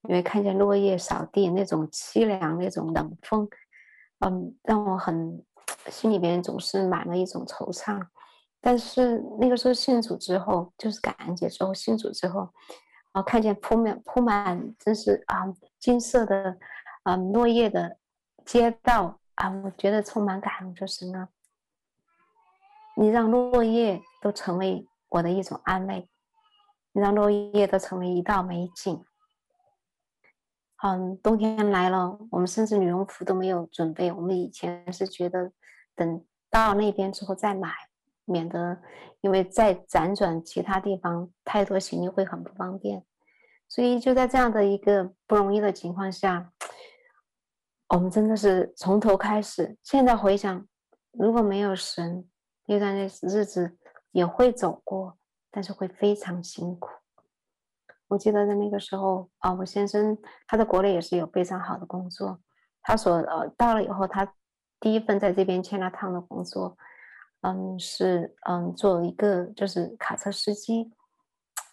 [0.10, 3.48] 因为看见落叶扫地那种凄凉，那种冷风，
[4.20, 5.44] 嗯，让我很
[5.88, 8.06] 心里边总是满了一种惆怅。
[8.60, 12.50] 但是那个时候信主之后，就是感恩节之后信主之后，
[13.12, 15.46] 啊，看见铺满铺满真是啊
[15.80, 16.58] 金色的
[17.04, 17.98] 啊落叶的
[18.46, 21.30] 街道啊，我觉得充满感恩，就是呢，
[22.96, 26.10] 你让落叶都成为我的一种安慰，
[26.92, 29.06] 你让落叶都成为一道美景。
[30.86, 34.12] 嗯，冬天来了，我们甚至羽绒服都没有准备。
[34.12, 35.50] 我们以前是觉得
[35.96, 37.72] 等到那边之后再买，
[38.26, 38.78] 免得
[39.22, 43.02] 因为再辗转其他地方太多行李会很不方便。
[43.70, 46.52] 所以就在这样的一个不容易的情况下，
[47.88, 49.78] 我们真的是从头开始。
[49.84, 50.68] 现在回想，
[51.14, 52.28] 如果没有神，
[52.66, 53.08] 那段日
[53.46, 53.78] 子
[54.12, 55.18] 也会走过，
[55.50, 56.90] 但是会非常辛苦。
[58.14, 62.40] 我记得在那个时候啊，我先生他在国内也是有非常好的工作。
[62.84, 64.32] 他所呃到了以后，他
[64.80, 66.78] 第一份在这边签了趟的工作，
[67.42, 70.92] 嗯，是嗯做一个就是卡车司机。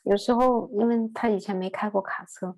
[0.05, 2.57] 有时候因为他以前没开过卡车，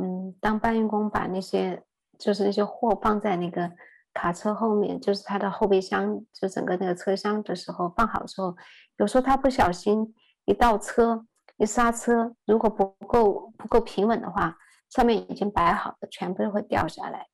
[0.00, 1.84] 嗯，当搬运工把那些
[2.18, 3.70] 就是那些货放在那个
[4.14, 8.56] 卡车后面，就是他的后备箱，就整个那个车厢的时候放好的时候，
[8.96, 10.14] 有时候他不小心
[10.46, 11.26] 一倒车。
[11.58, 14.56] 一刹车，如果不够不够平稳的话，
[14.90, 17.26] 上面已经摆好的全部都会掉下来，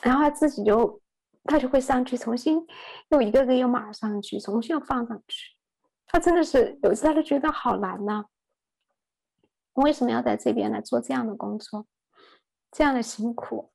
[0.00, 1.00] 然后他自己就
[1.44, 2.66] 他就会上去重新
[3.10, 5.54] 又一个个又码上去，重新又放上去。
[6.06, 8.24] 他真的是有时他都觉得好难呐。
[9.74, 11.86] 我为什么要在这边来做这样的工作，
[12.72, 13.70] 这样的辛苦？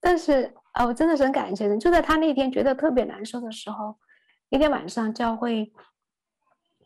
[0.00, 1.78] 但是啊，我真的是很感谢人。
[1.78, 3.96] 就在他那天觉得特别难受的时候，
[4.48, 5.72] 那天晚上教会。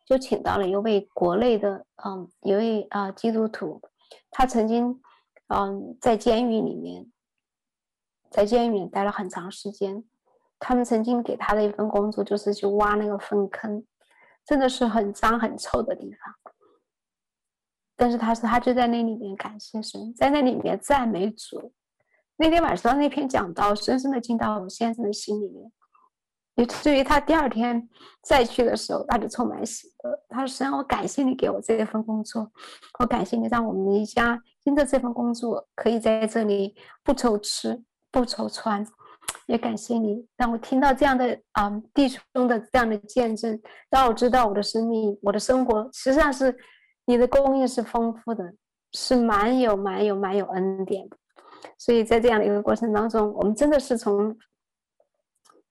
[0.05, 3.81] 就请到了一位国内的，嗯，一位啊、基督徒，
[4.31, 5.01] 他曾经，
[5.49, 7.11] 嗯，在监狱里面，
[8.31, 10.05] 在监狱里待了很长时间。
[10.59, 13.85] 他们曾经给他的一份工作就是去挖那个粪坑，
[14.44, 16.53] 真的是很脏很臭的地方。
[17.96, 21.73] 但是他说他就在那里面感谢神，在那里面赞美主。
[22.37, 25.71] 那天晚上那篇讲道深深的进到我先生的心里面。
[26.57, 27.88] 以至于他第二天
[28.23, 30.19] 再去的时候，他就充满喜乐。
[30.29, 32.50] 他说：“神，我感谢你给我这份工作，
[32.98, 38.87] 我感谢你让我们一家因着这份工作可以在这里不愁吃不愁穿，
[39.46, 46.55] 也感谢你让我听到这样的啊、嗯、弟兄的这样的见证，让我知道我的生命、我的生活实际上是
[47.07, 48.44] 你的供应是丰富的，
[48.92, 51.17] 是满有满有满有恩典的。
[51.79, 54.37] 所以在这样的一个过程当中，我们真的是从。”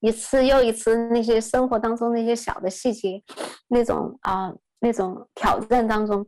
[0.01, 3.23] 一次又一次，那些生活当中那些小的细节，
[3.67, 6.25] 那种啊、那种挑战当中，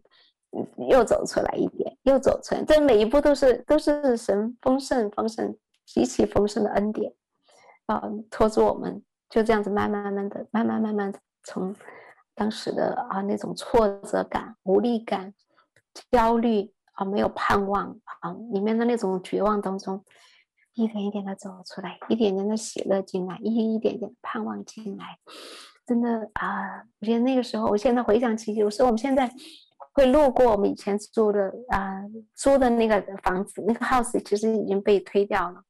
[0.90, 2.64] 又走出来一点，又走出来。
[2.64, 5.58] 这每一步都是都是神丰盛丰盛
[5.88, 7.12] 极其丰盛的恩典
[7.88, 11.12] 啊、呃，拖住我们，就这样子慢慢慢慢的，慢慢慢慢
[11.44, 11.76] 从
[12.36, 15.34] 当时的啊那种挫折感、无力感、
[16.12, 17.88] 焦虑啊，没有盼望
[18.22, 20.06] 啊，里面的那种绝望当中。
[20.76, 25.20] 一点一点的走出来，一点点的喜乐进来，一一点点的盼望进来，
[25.86, 26.84] 真的啊！
[27.00, 29.30] 我觉得那个时候，我现在回想起，有时候我们现在
[29.94, 32.02] 会路过我们以前租的啊
[32.36, 35.62] 租的那个房子，那个 house 其实已经被推掉了，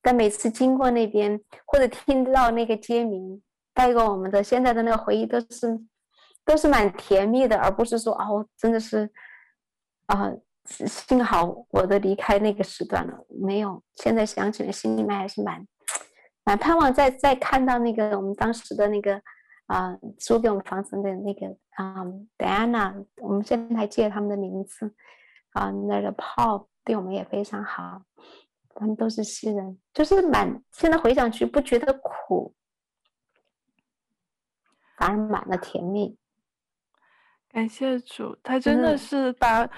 [0.00, 3.42] 但每次经过那边或者听到那个街名，
[3.74, 5.78] 带给我们的现在的那个回忆都是
[6.44, 9.10] 都是蛮甜蜜的，而不是说哦，真的是
[10.06, 10.32] 啊。
[10.68, 13.82] 幸好我的离开那个时段了，没有。
[13.96, 15.66] 现在想起来，心里面还是蛮
[16.44, 19.16] 蛮盼望再再看到那个我们当时的那个
[19.66, 24.94] 啊、呃、租给我们房子的那个啊、呃、Diana，我们现在还记得他们的名字
[25.52, 28.02] 啊，那个 Paul 对我们也非常好，
[28.74, 32.54] 他们都是西人，就是蛮现在回想去不觉得苦，
[34.98, 36.18] 反而满了甜蜜。
[37.50, 39.68] 感谢主，他真的是把。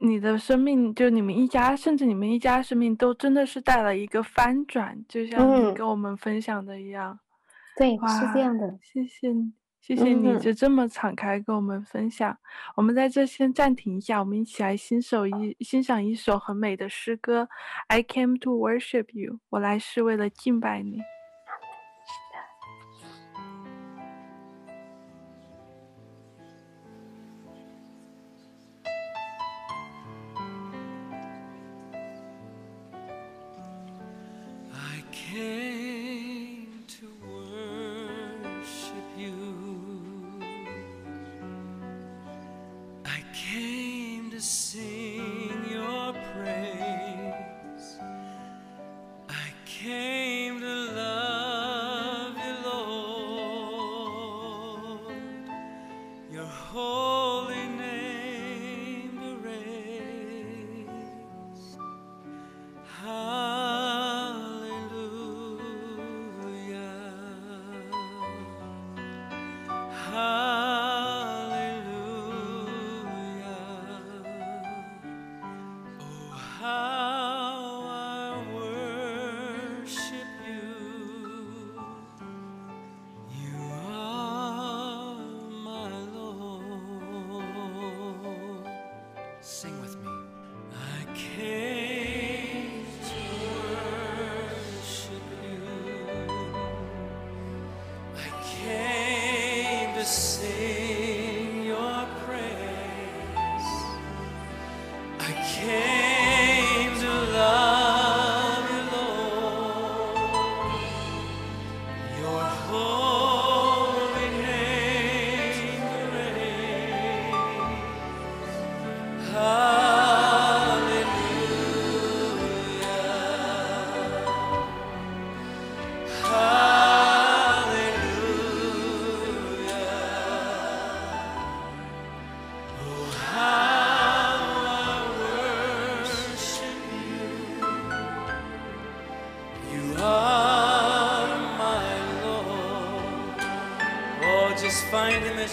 [0.00, 7.12] 嗯你的生命，就你们一家，甚至你们一家生命，都真的是带了一个翻转，就像你跟我们分享的一样。
[7.12, 7.18] 嗯、
[7.76, 8.78] 对，是这样的。
[8.82, 12.32] 谢谢你，谢谢你就这么敞开跟我们分享。
[12.32, 12.38] 嗯、
[12.76, 17.46] 我们在这先暂停一下，我们一起来欣赏一欣赏一首很美的诗歌。
[17.88, 21.02] I came to worship you，我来是为了敬拜你。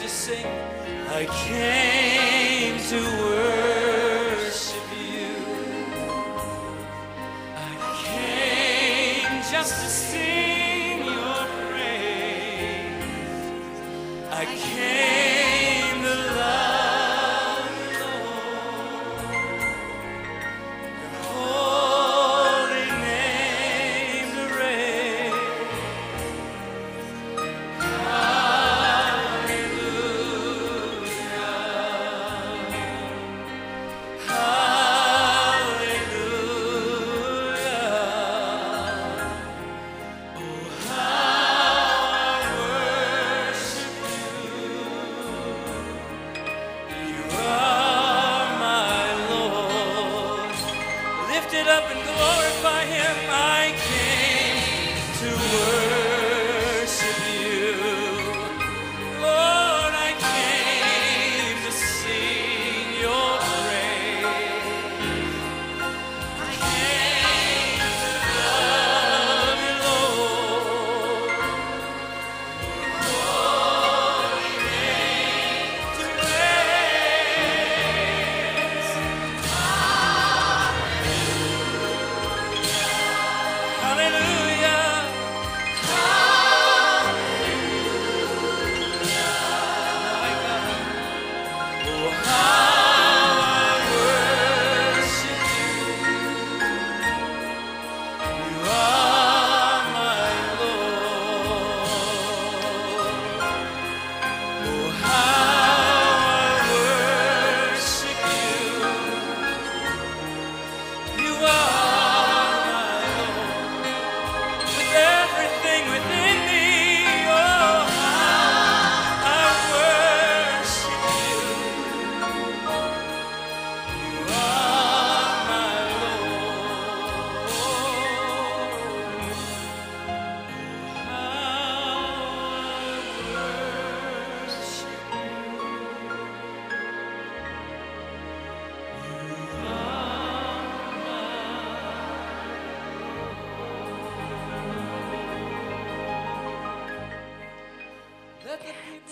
[0.07, 0.45] sing,
[1.09, 3.26] I came to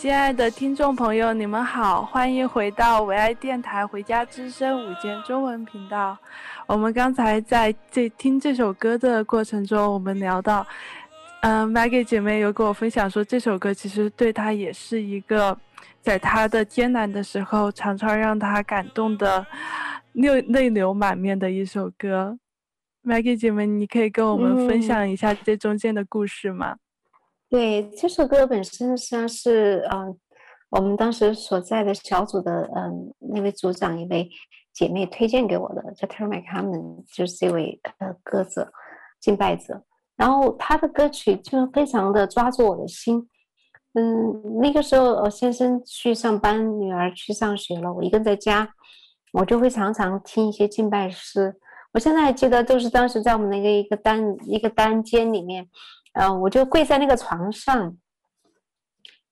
[0.06, 6.16] 亲爱的听众朋友，你们好，欢迎回到唯爱电台《回家之声》午间中文频道。
[6.68, 10.64] 我们刚才在这听这首歌的过程中，我们聊到，
[11.42, 15.58] 嗯、呃、，Maggie 姐妹有跟我分享说，这首歌其实对她也是一个，
[16.02, 19.44] 在她的艰难的时候，常常让她感动的
[20.14, 22.38] 泪泪流满面的一首歌。
[23.04, 26.76] Maggie 姐妹，你可以跟我们分享一下这中间的故事吗？
[27.50, 30.16] 对，这首歌本身实际上是嗯、呃，
[30.72, 34.30] 我们当时所在的小组的嗯、那位组长一位
[34.74, 38.72] 姐妹推荐给我的，叫 Terry McCammon，就是这位呃歌者
[39.22, 39.84] 敬拜者。
[40.18, 43.30] 然后他的歌曲就非常的抓住我的心。
[43.94, 48.68] 嗯，那个时候我先生去上班，女儿去上学了，我一个人在家，
[49.34, 51.56] 我就会常常听一些敬拜诗。
[51.94, 55.70] 我现在还记得，都是当时在我们那个一个单一个单间里面。
[56.16, 57.96] 嗯、呃，我就跪在那个床上，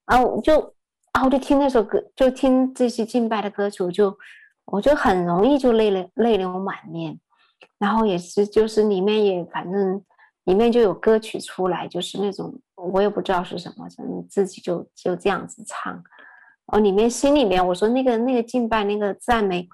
[0.05, 0.53] 然后我就，
[1.13, 4.17] 然后就听那首歌，就听这些敬拜的歌曲，我就，
[4.65, 7.19] 我就很容易就泪流泪流满面，
[7.77, 10.03] 然后也是就是里面也反正
[10.43, 16.03] 里面就有歌曲出来，就是那种我也不知道是什么，你自己就就这样子唱，
[16.65, 19.69] 哦，里面心里面我说那个那个敬拜那个赞美，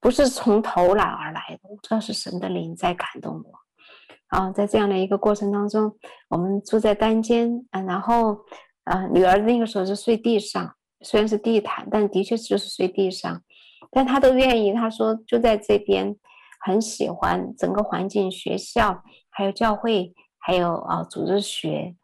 [0.00, 3.60] 不是从头来而来的，我知道是神的灵在感动我。
[4.30, 5.94] 啊，在这样的一个过程当中，
[6.28, 8.38] 我们住在单间，啊，然后，
[8.84, 13.42] 啊，女儿那个时候是睡地上，虽然是地毯，但的确就是睡地上，
[13.90, 14.72] 但她都愿意。
[14.72, 16.16] 她说就在这边，
[16.64, 21.96] 很喜欢整个环境，学校还有教会，还有啊组织学。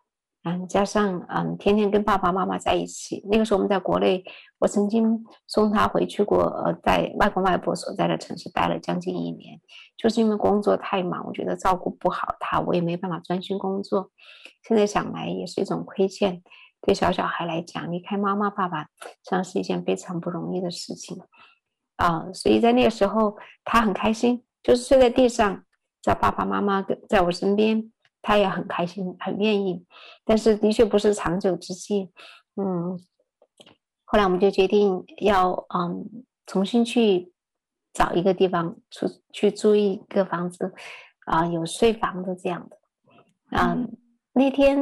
[0.49, 3.21] 嗯，加上嗯，天天跟爸爸妈妈在一起。
[3.29, 4.23] 那个时候我们在国内，
[4.59, 9.61] 我曾经送他回去过，呃，在外公外婆所在的城市待了将近一年，
[9.97, 14.11] 就是因为工作太忙，我觉得照顾不好他，我也没办法专心工作。
[14.63, 16.43] 现在想来也是一种亏欠，
[16.81, 18.89] 对小小孩来讲，离开妈妈爸爸，实
[19.23, 21.19] 际上是一件非常不容易的事情
[21.97, 22.33] 啊。
[22.33, 25.65] 所以在那个时候，他很开心，就是睡在地上，
[26.03, 27.93] 在爸爸妈妈在我身边。
[28.23, 29.87] 他也很开心，很愿意，
[30.25, 32.11] 但是的确不是长久之计。
[32.57, 32.99] 嗯，
[34.07, 37.33] 后来我们就决定要嗯重新去
[37.93, 40.73] 找一个地方出去租一个房子
[41.27, 42.77] 啊，有睡房的这样的。
[43.51, 43.89] 嗯，
[44.33, 44.79] 那天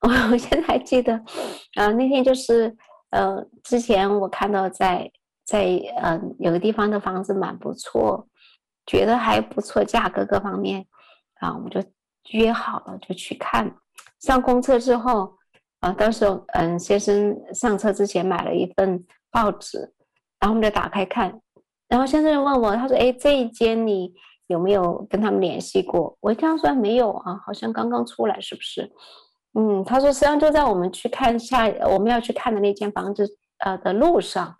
[0.00, 1.20] 我 我现在还记得，
[1.76, 2.76] 呃，那天就是
[3.10, 5.10] 呃，之前我看到在
[5.44, 8.28] 在呃有个地方的房子蛮不错，
[8.86, 10.86] 觉得还不错，价格各方面，
[11.40, 11.82] 啊，我们就
[12.30, 13.74] 约好了就去看。
[14.20, 15.37] 上公厕之后，
[15.80, 16.24] 啊，当时
[16.54, 19.78] 嗯，先生上车之前买了一份报纸，
[20.40, 21.40] 然后我们就打开看，
[21.88, 24.12] 然后先生就问我，他说：“哎，这一间你？”
[24.48, 26.16] 有没有跟他们联系过？
[26.20, 28.90] 我这样说没有啊，好像刚刚出来，是不是？
[29.52, 34.56] 嗯，他说实际上就在我们去看下我们要去看的那间房子呃的路上。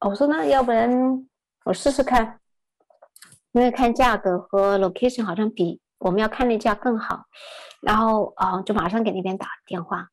[0.00, 1.26] 我说那要不然
[1.64, 2.38] 我试试看，
[3.52, 7.24] 因为看价格和 location 好像比我们要看那家更好。
[7.80, 10.06] 然后啊，就马上给那边打电话，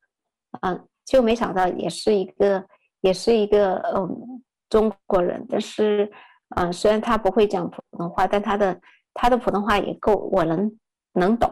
[0.60, 2.64] 嗯，就没想到也是一个
[3.00, 6.10] 也是一个嗯中国人，但是
[6.56, 8.80] 嗯虽然他不会讲普通话，但他的。
[9.14, 10.78] 他的普通话也够我能
[11.12, 11.46] 能懂，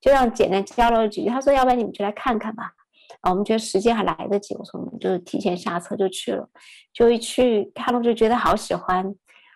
[0.00, 1.28] 就让简单交流了几句。
[1.28, 2.70] 他说：“要不然你们就来看看吧。”
[3.20, 6.48] 啊，我们觉得时间还来得及，我说我们就提前下车就去了。
[6.92, 9.12] 就一去看了就觉得好喜欢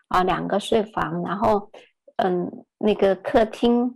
[0.08, 1.70] 啊，两个睡房，然后
[2.16, 3.88] 嗯，那个客厅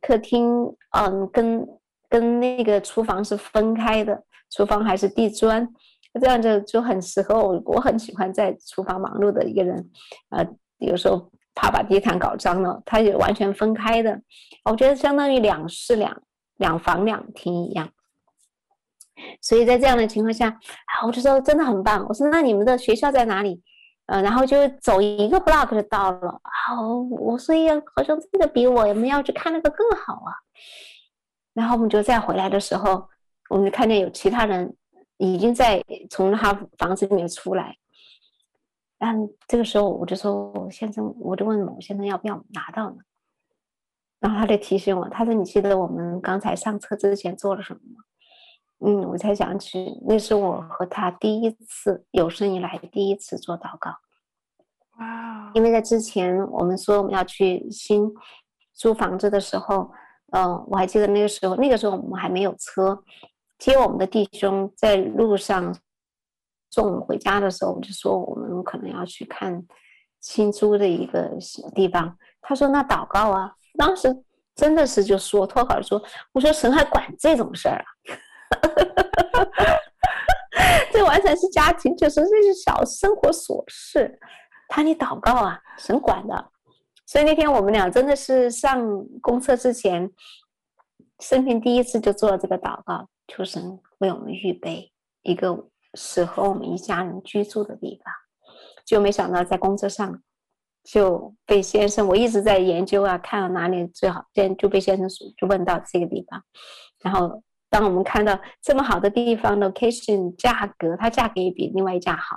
[0.00, 1.64] 客厅嗯跟
[2.10, 5.66] 跟那个厨房是分开的，厨房还是地砖，
[6.20, 7.62] 这样就就很适合我。
[7.64, 9.90] 我很喜欢在厨房忙碌的一个人，
[10.28, 10.46] 呃，
[10.76, 11.30] 有时候。
[11.52, 14.18] 怕把地毯搞脏了，它也完全分开的，
[14.64, 16.22] 我觉得相当于两室两
[16.56, 17.90] 两房两厅一样。
[19.42, 22.06] 所以在这样的情况下，啊，我就说真的很棒。
[22.08, 23.60] 我说那你们的学校在哪里？
[24.06, 26.40] 呃，然后就走一个 block 就到了。
[26.44, 30.32] 好，我说呀，好像真的比我们要去看那个更好啊。
[31.60, 33.06] 然后我们就再回来的时候，
[33.50, 34.74] 我们就看见有其他人
[35.18, 37.76] 已经在从他房子里面出来。
[39.00, 42.96] 嗯这个时候我就说，先生，我就问某先生要不要拿到呢？
[44.20, 48.04] 然后他就提醒我，他说：“你记得我们刚才上车之前做了什么吗？”
[48.84, 53.90] 嗯，我才想起那是我和他第一次有生以来第一次做祷告。
[54.98, 55.50] 哇！
[55.54, 58.10] 因为在之前我们说我们要去新
[58.72, 59.90] 租房子的时候，
[60.32, 63.02] 嗯、我还记得那个时候，那个时候我们还没有车，
[63.58, 65.76] 接我们的弟兄在路上。
[66.72, 69.60] 送我们回家的时候，我就说我们可能要去看
[70.20, 71.28] 新租的一个
[71.74, 72.16] 地方。
[72.40, 74.16] 他说：“那祷告啊。”当时
[74.54, 76.00] 真的是就说脱口而出
[76.30, 77.86] ：“我说神还管这种事儿啊？”
[80.92, 84.16] 这完全是家庭，就是这是小生活琐事。
[84.68, 86.50] 他你祷告啊，神管的。
[87.10, 88.80] 所以那天我们俩真的是上
[89.20, 90.08] 公厕之前，
[91.18, 94.92] 生平第一次就做了这个祷告，求神为我们预备
[95.22, 95.66] 一个。
[95.94, 98.14] 适合我们一家人居住的地方，
[98.86, 100.22] 就没想到在公厕上
[100.84, 106.40] 就被先生，我一直在研究啊，看到哪里最好，先就被先生就问到这个地方。
[107.00, 112.36] 然后当我们看到这么好的地方，location 价格，它价格也比另外一家好，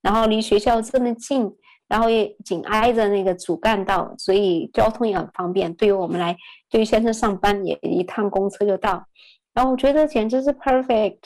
[0.00, 1.54] 然后离学校这么近，
[1.88, 5.74] 然后也紧挨着那个主干道，所以交通也很方便。
[5.74, 6.36] 对于我们来，
[6.68, 9.06] 对于先生上班也一趟公车就到。
[9.52, 11.18] 然后我觉得简直是 perfect。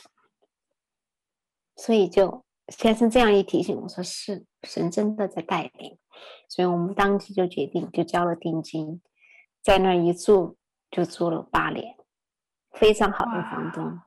[1.76, 5.96] 所以就先生这样一提醒，我说是神真的在带领，
[6.46, 9.00] 所以我们当即就决定就交了定金，
[9.62, 10.58] 在那一住
[10.90, 11.96] 就住了八年，
[12.72, 13.98] 非常好的房东，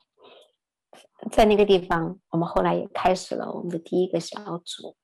[1.32, 4.96] 在那个地方，我们后来也开始了我们的第一个小组，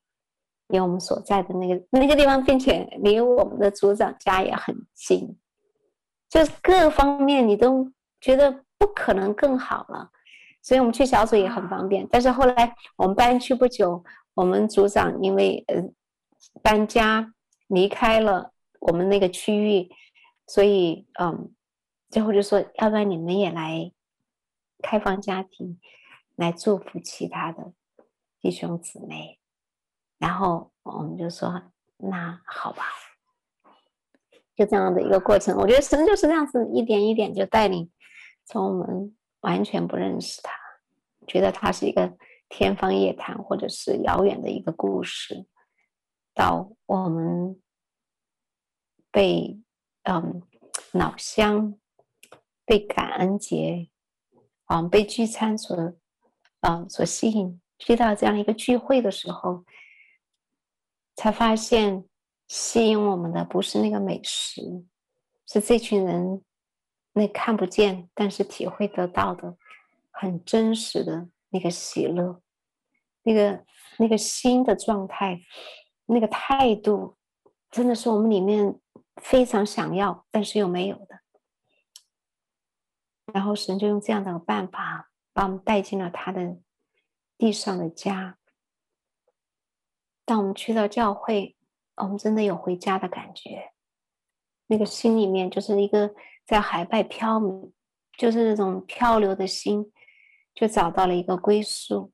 [0.70, 5.38] 因为我们所在的那个那个地方，并且离我们的组长家也很近，
[6.30, 7.91] 就是各方面你都
[8.22, 10.09] 觉得不可能更好了。
[10.61, 14.03] 所以我们去小组也很方便，但是后来我们搬去不久，
[14.34, 15.82] 我们组长因为呃
[16.61, 17.34] 搬家
[17.67, 19.89] 离开了我们那个区域，
[20.45, 21.51] 所以嗯，
[22.09, 23.91] 最后就说，要不然你们也来
[24.84, 25.80] 开放家庭，
[26.36, 27.72] 来祝福其他的
[28.41, 29.39] 弟兄姊妹，
[30.20, 31.59] 然后我们就说
[31.97, 32.86] 那好吧，
[34.55, 35.57] 就这样的一个过程。
[35.57, 37.89] 我觉得神就是这样子一点一点就带领
[38.45, 39.15] 从我们。
[39.41, 40.51] 完全不认识他，
[41.26, 42.13] 觉得他是一个
[42.49, 45.47] 天方夜谭或者是遥远的一个故事。
[46.34, 47.57] 到我们
[49.09, 49.61] 被
[50.03, 50.43] 嗯
[50.91, 51.80] 老乡、
[52.65, 53.88] 被感恩节、
[54.65, 55.93] 嗯被聚餐所
[56.59, 59.63] 嗯所吸引，去到这样一个聚会的时候，
[61.20, 62.05] 才发现
[62.47, 64.86] 吸引我们的不是那个美食，
[65.45, 66.41] 是这群人。
[67.11, 69.57] 那看不见，但是体会得到的，
[70.11, 72.41] 很真实的那个喜乐，
[73.24, 73.65] 那个
[73.97, 75.41] 那个心的状态，
[76.05, 77.17] 那个态度，
[77.70, 78.80] 真的是我们里面
[79.17, 81.20] 非常想要，但是又没有的。
[83.34, 86.57] 然后神就用这样的办法把我们带进了他的
[87.38, 88.39] 地上的家。
[90.30, 91.57] 当我们去到教会，
[91.95, 93.71] 我们真的有回家的感觉，
[94.67, 96.13] 那个心里面就是一个
[96.45, 97.71] 在海外飘渺，
[98.15, 99.91] 就是那种漂流的心，
[100.53, 102.11] 就找到了一个归宿，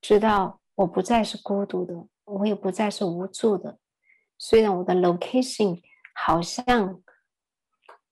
[0.00, 3.78] 知道我不再是孤独的，我也不再是无助的。
[4.36, 5.80] 虽然我的 location
[6.12, 7.00] 好像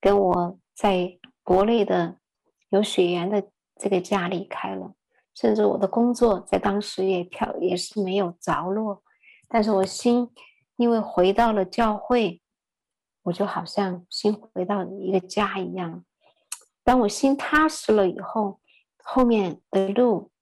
[0.00, 2.20] 跟我在国内的
[2.68, 4.94] 有血缘的这个家离开了，
[5.40, 9.04] 甚至我的工作在当时也漂也是没有着落，
[9.46, 10.28] 但是我心
[10.74, 12.42] 因为回到了教会，
[13.22, 16.04] 我就好像心回到一个家一样。
[16.82, 18.58] 当我心踏实了以后，
[19.04, 20.32] 后面的路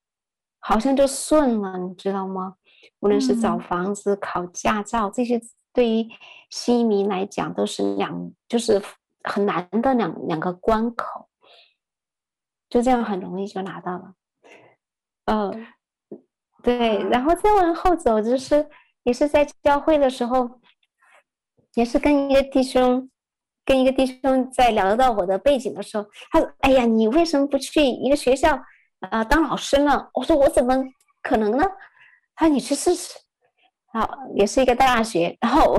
[0.60, 2.56] 好像就顺了，你知道吗？
[3.00, 5.38] 无论是找房子、考驾照这些。
[5.74, 6.08] 对于
[6.48, 8.80] 新移民来讲，都是两就是
[9.24, 11.28] 很难的两两个关口，
[12.70, 14.14] 就这样很容易就拿到了。
[15.26, 15.66] 嗯、
[16.62, 18.68] 对，然后再往后走，就是
[19.04, 20.60] 也是在教会的时候，
[21.74, 23.08] 也是跟一个弟兄，
[23.64, 28.58] 跟一个弟兄在聊到我的背景的时候，他说：“哎呀，你为什么不去一个学校
[29.10, 30.74] 啊、当老师呢？”我说：“我怎么
[31.22, 31.64] 可能呢？”
[32.34, 33.18] 他说：“你去试试。”
[33.92, 35.72] 好，也是一个大学，然后，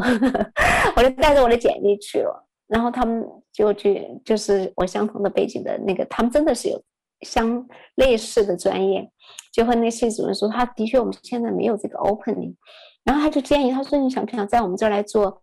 [0.96, 3.24] 我就带着我的简历去了，然后他们
[3.54, 6.84] 就去，就是我相同的背景的那个，他们真的是有
[7.22, 9.10] 相类似的专业，
[9.52, 12.56] 就和那系主任说，他的确我们现在没有这个 opening，
[13.04, 15.42] 然后他就建议他说，你想不想在我们这儿来做，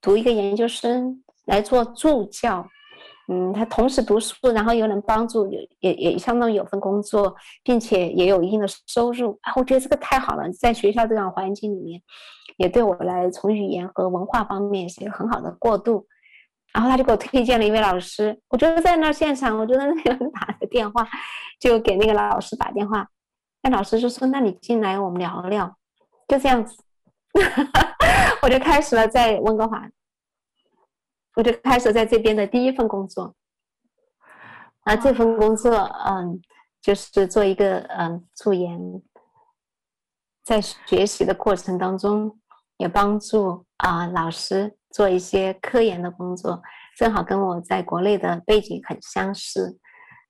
[0.00, 2.68] 读一个研究生，来做助教。
[3.32, 7.32] 嗯，他同时读书，然后又能帮助，也也也相当于有份工作，
[7.62, 9.38] 并且也有一定的收入。
[9.42, 12.02] 啊，我觉得这个太好了，在学校这样环境里面，
[12.56, 16.06] 也对我来从语言和文化方面是一个很好的过渡。
[16.72, 21.06] 然后他就给我推荐了一位老师，我就在那现场，我就在那边打个电话，
[21.58, 23.08] 就给那个老师打电话，
[23.62, 25.76] 那老师就说：“那你进来，我们聊聊。”
[26.28, 26.76] 就这样子，
[28.42, 29.88] 我就开始了在温哥华。
[31.36, 33.34] 我就开始在这边的第一份工作，
[34.80, 36.42] 啊，这份工作，嗯，
[36.82, 39.00] 就是做一个嗯助研，
[40.44, 42.38] 在学习的过程当中，
[42.78, 46.62] 也帮助啊老师做一些科研的工作，
[46.96, 49.78] 正好跟我在国内的背景很相似，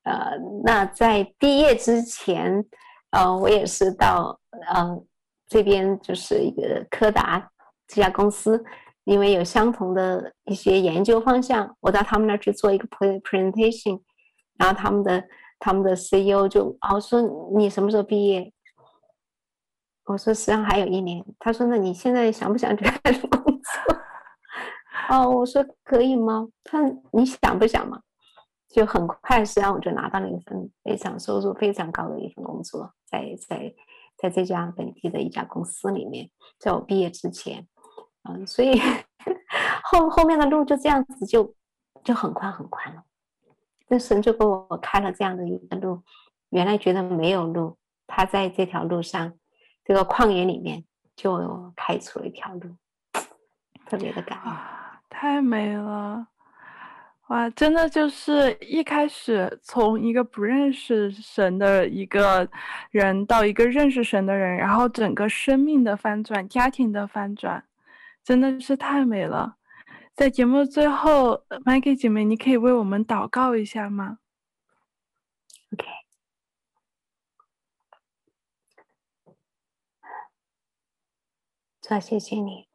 [0.05, 0.33] 呃，
[0.65, 2.65] 那在毕业之前，
[3.11, 4.41] 呃，我也是到
[4.73, 5.03] 呃
[5.47, 7.51] 这边就是一个柯达
[7.87, 8.65] 这家公司。
[9.05, 14.01] 因为有相同的一些研究方向，我到他们那儿去做一个 presentation，
[14.57, 15.25] 然后他们的
[15.59, 17.21] 他们的 CEO 就哦说，
[17.57, 18.53] 你什么时候毕业？
[20.05, 21.25] 我说实际上还有一年。
[21.41, 23.40] 他说，那你现在想不想去开始工？
[25.11, 26.49] 哦，我说可以吗？
[26.63, 26.81] 他
[27.11, 28.01] 你想不想嘛？
[28.69, 33.75] 就很快，实际上我就拿到了一份非常收入非常高的一份工作，在在
[34.17, 36.31] 在这家本地的一家公司里面，
[36.61, 37.67] 在我毕业之前。
[38.23, 38.81] 嗯，所以
[39.83, 41.57] 后后面的路就这样子就
[42.05, 43.03] 就很宽很宽了。
[43.89, 46.03] 那神就给我开了这样的一个路，
[46.51, 49.33] 原来觉得没有路，他在这条路上，
[49.85, 50.85] 这个旷野里面
[51.17, 52.77] 就开出了一条路，
[53.87, 54.80] 特别的感恩。
[55.11, 56.29] 太美了！
[57.29, 62.49] 哇，真的就是一开始从一个不认识神的一个
[62.91, 67.65] 人到一个认识神的人，然后整个生命的翻转，家庭的翻转。
[68.25, 69.57] 真的是太美了，
[70.15, 74.19] 在节目最后，Maggie 姐妹，你可以为我们祷告一下吗
[75.73, 75.87] ？OK，
[81.81, 82.70] 主谢谢你，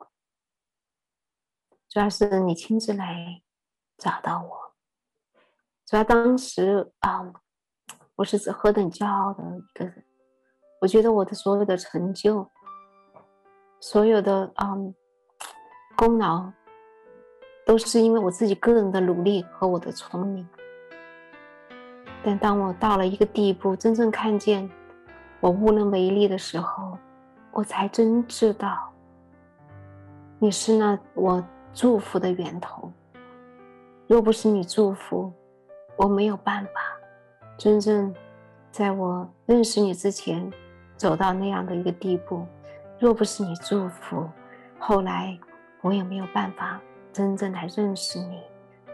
[1.96, 3.42] 主要是你亲自来
[3.98, 4.74] 找到我，
[5.86, 7.32] 主要当时啊、
[8.18, 10.04] 我是何等骄傲的一个人，
[10.82, 12.50] 我觉得我的所有的成就，
[13.80, 14.94] 所有的嗯。
[15.96, 16.52] 功劳
[17.66, 20.46] 都是因为我自己个人的努力和我的聪明，
[22.22, 24.70] 但当我到了一个地步，真正看见
[25.40, 26.98] 我无能为力的时候，
[27.54, 28.92] 我才真知道
[30.38, 31.42] 你是那我
[31.76, 32.92] 祝福的源头。
[34.08, 35.32] 若不是你祝福，
[35.96, 36.72] 我没有办法
[37.56, 38.12] 真正
[38.72, 40.52] 在我认识你之前
[40.98, 42.48] 走到那样的一个地步。
[42.98, 44.28] 若不是你祝福，
[44.80, 45.38] 后来。
[45.82, 46.82] 我也没有办法
[47.14, 48.42] 真正来认识你，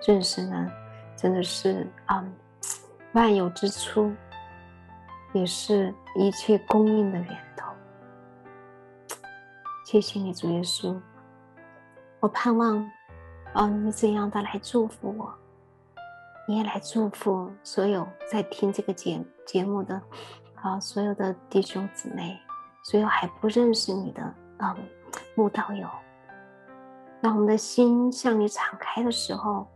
[0.05, 0.69] 认识呢，
[1.15, 2.21] 真的是啊、
[3.13, 4.11] 万有之初，
[5.31, 7.71] 也是一切供应的源头。
[9.85, 10.99] 谢谢你，主耶稣，
[12.21, 12.77] 我盼望
[13.55, 15.33] 哦，你怎样的来祝福我，
[16.47, 19.99] 你也来祝福所有在听这个节节目的
[20.61, 22.39] 啊，所有的弟兄姊妹，
[22.83, 24.21] 所有还不认识你的
[24.59, 24.75] 嗯
[25.33, 25.87] 慕道友。
[27.23, 29.67] 当我们的心向你敞开的时候，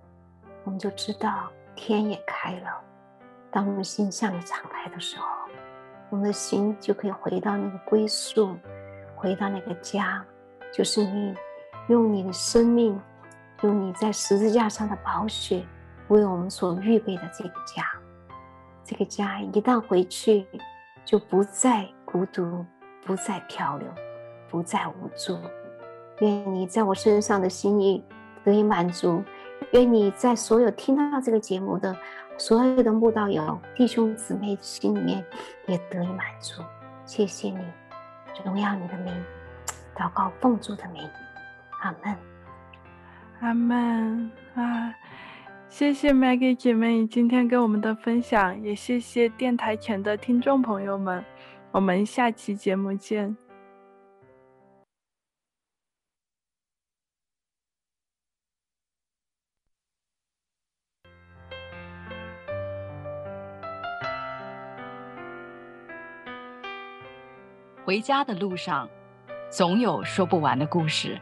[0.66, 2.80] 我们就知道天也开了。
[3.50, 5.26] 当我们心向你敞开的时候，
[6.12, 8.56] 我们的心就可以回到那个归宿，
[9.16, 10.24] 回到那个家，
[10.72, 11.36] 就是你
[11.88, 13.00] 用你的生命，
[13.62, 15.64] 用你在十字架上的宝血
[16.08, 17.84] 为我们所预备的这个家。
[18.84, 20.48] 这个家一旦回去，
[21.04, 22.66] 就不再孤独，
[23.06, 23.88] 不再漂流，
[24.50, 25.38] 不再无助。
[26.20, 28.04] 愿你在我身上的心意
[28.44, 29.24] 得以满足，
[29.72, 31.96] 愿你在所有听到这个节目的
[32.38, 35.26] 所有的慕道友弟兄姊妹心里面
[35.68, 36.62] 也得以满足。
[37.06, 37.60] 谢谢你，
[38.44, 39.14] 荣耀你的名，
[39.96, 41.10] 祷告奉主的名，
[41.80, 42.17] 阿门，
[43.41, 44.93] 阿门啊！
[45.67, 51.23] 谢谢 Maggie 姐妹今天跟我们的分享，也谢谢电台前的听众朋友们，
[51.71, 53.36] 我们下期节目见。
[67.84, 68.89] 回家的路上，
[69.51, 71.21] 总有说不完的故事。